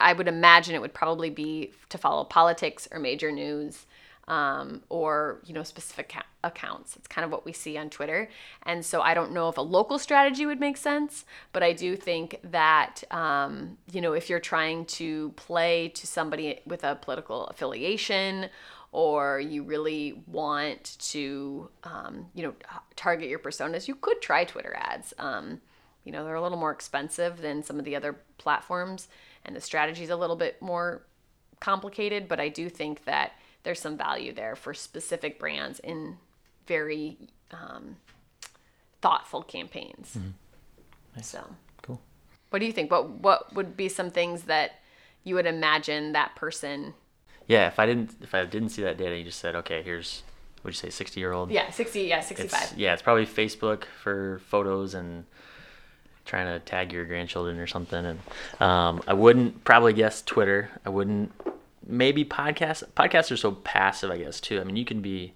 I 0.00 0.12
would 0.12 0.26
imagine 0.26 0.74
it 0.74 0.80
would 0.80 0.92
probably 0.92 1.30
be 1.30 1.70
to 1.90 1.98
follow 1.98 2.24
politics 2.24 2.88
or 2.90 2.98
major 2.98 3.30
news 3.30 3.86
um, 4.26 4.82
or 4.88 5.40
you 5.44 5.54
know 5.54 5.62
specific 5.62 6.16
accounts. 6.42 6.96
It's 6.96 7.06
kind 7.06 7.24
of 7.24 7.30
what 7.30 7.44
we 7.44 7.52
see 7.52 7.78
on 7.78 7.90
Twitter, 7.90 8.28
and 8.64 8.84
so 8.84 9.00
I 9.02 9.14
don't 9.14 9.30
know 9.30 9.48
if 9.48 9.56
a 9.56 9.62
local 9.62 10.00
strategy 10.00 10.44
would 10.44 10.58
make 10.58 10.76
sense, 10.76 11.24
but 11.52 11.62
I 11.62 11.72
do 11.72 11.94
think 11.94 12.40
that 12.42 13.02
um, 13.12 13.78
you 13.92 14.00
know 14.00 14.14
if 14.14 14.28
you're 14.28 14.40
trying 14.40 14.84
to 14.86 15.30
play 15.36 15.88
to 15.90 16.06
somebody 16.08 16.60
with 16.66 16.82
a 16.82 16.96
political 16.96 17.46
affiliation 17.46 18.48
or 18.92 19.40
you 19.40 19.62
really 19.62 20.22
want 20.26 20.96
to 20.98 21.68
um, 21.84 22.26
you 22.34 22.42
know 22.42 22.54
target 22.94 23.28
your 23.28 23.38
personas 23.38 23.88
you 23.88 23.94
could 23.94 24.20
try 24.22 24.44
twitter 24.44 24.74
ads 24.76 25.12
um, 25.18 25.60
you 26.04 26.12
know 26.12 26.24
they're 26.24 26.34
a 26.34 26.42
little 26.42 26.58
more 26.58 26.72
expensive 26.72 27.40
than 27.40 27.62
some 27.62 27.78
of 27.78 27.84
the 27.84 27.96
other 27.96 28.16
platforms 28.38 29.08
and 29.44 29.56
the 29.56 29.60
strategy 29.60 30.04
is 30.04 30.10
a 30.10 30.16
little 30.16 30.36
bit 30.36 30.60
more 30.62 31.02
complicated 31.60 32.28
but 32.28 32.38
i 32.38 32.48
do 32.48 32.68
think 32.68 33.04
that 33.04 33.32
there's 33.62 33.80
some 33.80 33.96
value 33.96 34.32
there 34.32 34.56
for 34.56 34.74
specific 34.74 35.38
brands 35.38 35.78
in 35.80 36.16
very 36.66 37.16
um, 37.52 37.96
thoughtful 39.00 39.42
campaigns. 39.42 40.16
Mm-hmm. 40.16 40.28
Nice. 41.16 41.28
So 41.28 41.44
cool. 41.82 42.00
What 42.50 42.60
do 42.60 42.66
you 42.66 42.72
think? 42.72 42.90
What 42.90 43.10
what 43.10 43.54
would 43.54 43.76
be 43.76 43.88
some 43.88 44.10
things 44.10 44.44
that 44.44 44.80
you 45.24 45.34
would 45.34 45.46
imagine 45.46 46.12
that 46.12 46.34
person? 46.34 46.94
Yeah, 47.52 47.66
if 47.66 47.78
I 47.78 47.86
didn't 47.86 48.10
if 48.22 48.34
I 48.34 48.44
didn't 48.44 48.70
see 48.70 48.82
that 48.82 48.96
data, 48.96 49.16
you 49.16 49.24
just 49.24 49.38
said, 49.38 49.54
okay, 49.56 49.82
here's 49.82 50.22
would 50.62 50.70
you 50.70 50.78
say 50.78 50.90
60 50.90 51.20
year 51.20 51.32
old? 51.32 51.50
Yeah, 51.50 51.70
60. 51.70 52.02
Yeah, 52.02 52.20
65. 52.20 52.62
It's, 52.62 52.76
yeah, 52.76 52.92
it's 52.92 53.02
probably 53.02 53.26
Facebook 53.26 53.84
for 54.02 54.40
photos 54.46 54.94
and 54.94 55.24
trying 56.24 56.46
to 56.46 56.64
tag 56.64 56.92
your 56.92 57.04
grandchildren 57.04 57.58
or 57.58 57.66
something. 57.66 58.04
And 58.06 58.20
um, 58.60 59.02
I 59.08 59.14
wouldn't 59.14 59.64
probably 59.64 59.92
guess 59.92 60.22
Twitter. 60.22 60.70
I 60.86 60.88
wouldn't 60.88 61.32
maybe 61.86 62.24
podcast. 62.24 62.84
podcasts 62.96 63.30
are 63.30 63.36
so 63.36 63.52
passive 63.52 64.10
i 64.10 64.16
guess 64.16 64.40
too 64.40 64.60
i 64.60 64.64
mean 64.64 64.76
you 64.76 64.84
can 64.84 65.00
be 65.00 65.34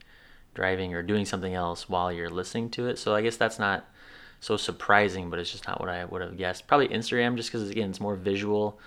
driving 0.55 0.94
or 0.94 1.02
doing 1.02 1.24
something 1.24 1.55
else 1.55 1.88
while 1.88 2.12
you're 2.12 2.31
listening 2.31 2.70
to 2.70 2.87
it 2.87 2.98
so 2.98 3.14
i 3.14 3.20
guess 3.20 3.37
that's 3.37 3.59
not 3.59 3.85
so 4.40 4.57
surprising 4.57 5.29
but 5.29 5.38
it's 5.38 5.50
just 5.50 5.66
not 5.66 5.81
what 5.81 5.88
i 5.88 6.05
would 6.05 6.22
have 6.22 6.37
guessed 6.37 6.66
probably 6.66 6.88
instagram 6.88 7.37
just 7.37 7.50
because 7.50 7.68
again 7.68 7.90
it's 7.90 8.00
more 8.00 8.16
visual 8.16 8.79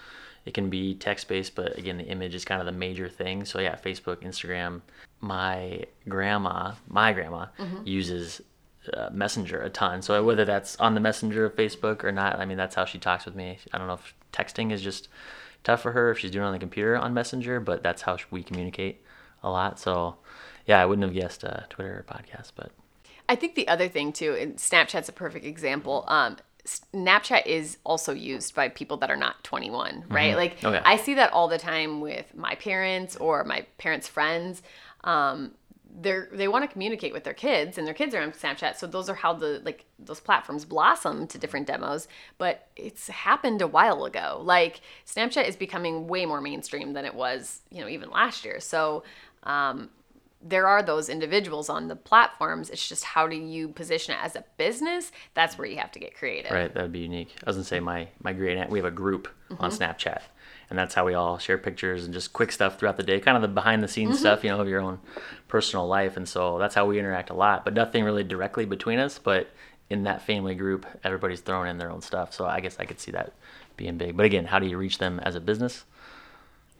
it 0.50 0.54
can 0.54 0.70
be 0.70 0.96
text 0.96 1.28
based 1.28 1.56
but 1.56 1.78
again 1.78 1.98
the 1.98 2.06
image 2.06 2.36
is 2.36 2.44
kind 2.44 2.60
of 2.60 2.66
the 2.66 2.72
major 2.72 3.08
thing 3.08 3.46
so 3.46 3.60
yeah 3.60 3.76
facebook 3.76 4.18
instagram 4.18 4.82
my 5.22 5.84
grandma 6.08 6.74
my 6.88 7.14
grandma 7.14 7.46
mm-hmm. 7.58 7.86
uses 7.86 8.42
uh, 8.94 9.10
messenger 9.12 9.62
a 9.62 9.70
ton 9.70 10.02
so 10.02 10.24
whether 10.24 10.46
that's 10.46 10.76
on 10.78 10.94
the 10.96 11.00
messenger 11.00 11.46
of 11.46 11.56
facebook 11.56 12.04
or 12.04 12.12
not 12.12 12.40
i 12.40 12.46
mean 12.46 12.58
that's 12.58 12.76
how 12.76 12.86
she 12.86 12.98
talks 12.98 13.26
with 13.26 13.36
me 13.36 13.58
i 13.72 13.78
don't 13.78 13.88
know 13.88 13.94
if 13.94 14.14
texting 14.34 14.72
is 14.72 14.82
just 14.82 15.08
tough 15.64 15.82
for 15.82 15.92
her 15.92 16.12
if 16.12 16.20
she's 16.20 16.32
doing 16.32 16.44
it 16.44 16.48
on 16.48 16.54
the 16.54 16.60
computer 16.60 16.98
on 16.98 17.14
Messenger, 17.14 17.60
but 17.60 17.84
that's 17.84 18.02
how 18.02 18.18
we 18.32 18.44
communicate 18.44 19.04
a 19.44 19.50
lot. 19.50 19.80
So, 19.80 20.18
yeah, 20.66 20.82
I 20.82 20.86
wouldn't 20.86 21.04
have 21.04 21.14
guessed 21.14 21.44
uh, 21.44 21.62
Twitter 21.70 22.00
or 22.00 22.14
podcast, 22.14 22.52
but 22.56 22.72
I 23.28 23.36
think 23.36 23.56
the 23.56 23.68
other 23.68 23.88
thing 23.88 24.12
too, 24.12 24.34
and 24.34 24.56
Snapchat's 24.58 25.10
a 25.10 25.14
perfect 25.14 25.46
example. 25.46 26.06
Um, 26.08 26.38
Snapchat 26.93 27.45
is 27.45 27.77
also 27.84 28.13
used 28.13 28.53
by 28.53 28.69
people 28.69 28.97
that 28.97 29.10
are 29.10 29.15
not 29.15 29.43
21, 29.43 30.05
right? 30.10 30.29
Mm-hmm. 30.29 30.38
Like 30.38 30.63
okay. 30.63 30.82
I 30.84 30.97
see 30.97 31.15
that 31.15 31.32
all 31.34 31.47
the 31.47 31.58
time 31.58 32.01
with 32.01 32.36
my 32.36 32.55
parents 32.55 33.15
or 33.15 33.43
my 33.43 33.65
parents' 33.77 34.08
friends. 34.08 34.62
Um, 35.03 35.51
they're 36.01 36.29
they 36.32 36.47
want 36.47 36.63
to 36.63 36.71
communicate 36.71 37.13
with 37.13 37.23
their 37.23 37.34
kids 37.34 37.77
and 37.77 37.88
their 37.88 37.95
kids 37.95 38.13
are 38.13 38.21
on 38.21 38.32
Snapchat 38.32 38.77
so 38.77 38.86
those 38.86 39.10
are 39.10 39.15
how 39.15 39.34
the 39.34 39.60
like 39.65 39.86
those 39.97 40.19
platforms 40.19 40.63
blossom 40.63 41.25
to 41.25 41.39
different 41.39 41.65
demos 41.65 42.08
but 42.38 42.67
it's 42.75 43.08
happened 43.08 43.62
a 43.62 43.67
while 43.67 44.05
ago 44.05 44.39
like 44.43 44.82
Snapchat 45.08 45.47
is 45.47 45.55
becoming 45.55 46.08
way 46.08 46.27
more 46.27 46.41
mainstream 46.41 46.93
than 46.93 47.05
it 47.05 47.15
was 47.15 47.62
you 47.71 47.82
know 47.82 47.89
even 47.89 48.12
last 48.12 48.45
year 48.45 48.60
so 48.60 49.03
um, 49.43 49.89
there 50.41 50.67
are 50.67 50.82
those 50.82 51.10
individuals 51.10 51.69
on 51.69 51.88
the 51.88 51.95
platforms 51.95 52.69
it's 52.69 52.88
just 52.88 53.04
how 53.04 53.28
do 53.28 53.36
you 53.36 53.67
position 53.67 54.13
it 54.13 54.19
as 54.23 54.36
a 54.36 54.43
business 54.58 55.12
that's 55.34 55.58
where 55.58 55.67
you 55.67 55.78
have 55.78 55.91
to 55.91 55.99
get 55.99 56.15
creative 56.15 56.52
right 56.52 56.73
that 56.73 56.82
would 56.82 56.93
be 56.93 56.99
unique 56.99 57.36
i 57.45 57.49
was 57.49 57.58
gonna 57.58 57.65
say 57.65 57.80
my 57.80 58.08
my 58.23 58.32
great 58.32 58.58
aunt 58.58 58.69
we 58.69 58.80
have 58.80 58.86
a 58.86 58.91
group 58.91 59.28
mm-hmm. 59.49 59.63
on 59.63 59.69
snapchat 59.69 60.21
and 60.69 60.78
that's 60.78 60.93
how 60.93 61.06
we 61.06 61.13
all 61.15 61.38
share 61.38 61.58
pictures 61.58 62.06
and 62.06 62.13
just 62.13 62.32
quick 62.32 62.52
stuff 62.52 62.78
throughout 62.78 62.97
the 62.97 63.04
day, 63.04 63.19
kind 63.19 63.36
of 63.36 63.41
the 63.41 63.47
behind 63.47 63.82
the 63.82 63.88
scenes 63.88 64.12
mm-hmm. 64.12 64.19
stuff, 64.19 64.43
you 64.43 64.52
know, 64.52 64.62
of 64.62 64.67
your 64.67 64.82
own 64.82 64.99
personal 65.47 65.88
life. 65.88 66.15
And 66.15 66.30
so 66.30 66.60
that's 66.60 66.75
how 66.75 66.86
we 66.86 66.99
interact 66.99 67.32
a 67.32 67.34
lot, 67.34 67.65
but 67.65 67.73
nothing 67.73 68.04
really 68.04 68.23
directly 68.23 68.65
between 68.65 68.99
us. 68.99 69.17
But 69.17 69.49
in 69.89 70.04
that 70.04 70.21
family 70.21 70.54
group, 70.54 70.86
everybody's 71.04 71.41
throwing 71.41 71.69
in 71.69 71.80
their 71.80 71.89
own 71.89 72.02
stuff. 72.02 72.34
So 72.34 72.45
I 72.45 72.60
guess 72.60 72.78
I 72.80 72.86
could 72.86 72.99
see 72.99 73.12
that 73.12 73.34
being 73.78 73.97
big. 73.97 74.15
But 74.15 74.28
again, 74.28 74.45
how 74.45 74.60
do 74.60 74.67
you 74.67 74.78
reach 74.78 74.99
them 74.99 75.19
as 75.21 75.34
a 75.34 75.39
business? 75.39 75.86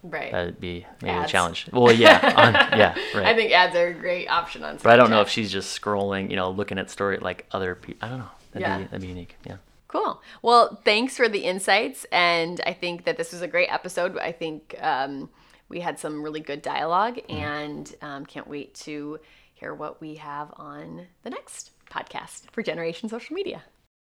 Right. 0.02 0.32
That'd 0.32 0.60
be 0.60 0.86
maybe 1.02 1.14
ads. 1.14 1.30
a 1.30 1.32
challenge. 1.32 1.70
Well, 1.74 1.92
yeah, 1.92 2.34
on, 2.36 2.54
yeah, 2.80 2.96
right. 3.14 3.26
I 3.26 3.36
think 3.36 3.52
ads 3.52 3.76
are 3.76 3.88
a 3.88 3.94
great 3.94 4.28
option 4.28 4.64
on. 4.64 4.76
Snapchat. 4.76 4.84
But 4.84 4.94
I 4.94 4.96
don't 4.96 5.10
know 5.10 5.22
if 5.22 5.30
she's 5.30 5.52
just 5.52 5.80
scrolling, 5.80 6.30
you 6.30 6.36
know, 6.36 6.50
looking 6.50 6.78
at 6.78 6.90
story 6.90 7.18
like 7.18 7.46
other 7.52 7.76
people. 7.76 8.08
I 8.08 8.10
don't 8.10 8.20
know. 8.20 8.30
That'd 8.52 8.68
yeah. 8.68 8.78
be 8.78 8.84
that'd 8.86 9.02
be 9.02 9.08
unique. 9.08 9.36
Yeah. 9.46 9.58
Cool. 9.90 10.22
Well, 10.44 10.80
thanks 10.86 11.18
for 11.18 11.28
the 11.28 11.40
insights. 11.40 12.06
And 12.12 12.62
I 12.66 12.74
think 12.74 13.06
that 13.06 13.18
this 13.18 13.32
was 13.32 13.42
a 13.42 13.48
great 13.48 13.70
episode. 13.74 14.18
I 14.20 14.32
think 14.32 14.76
um, 14.80 15.30
we 15.68 15.80
had 15.80 15.98
some 15.98 16.22
really 16.22 16.42
good 16.42 16.62
dialogue 16.62 17.20
and 17.28 17.94
um, 18.02 18.26
can't 18.26 18.48
wait 18.48 18.76
to 18.76 19.20
hear 19.56 19.74
what 19.74 20.00
we 20.00 20.16
have 20.16 20.54
on 20.58 21.08
the 21.24 21.32
next 21.32 21.72
podcast 21.90 22.52
for 22.52 22.62
Generation 22.62 23.10
Social 23.10 23.34
Media. 23.34 23.64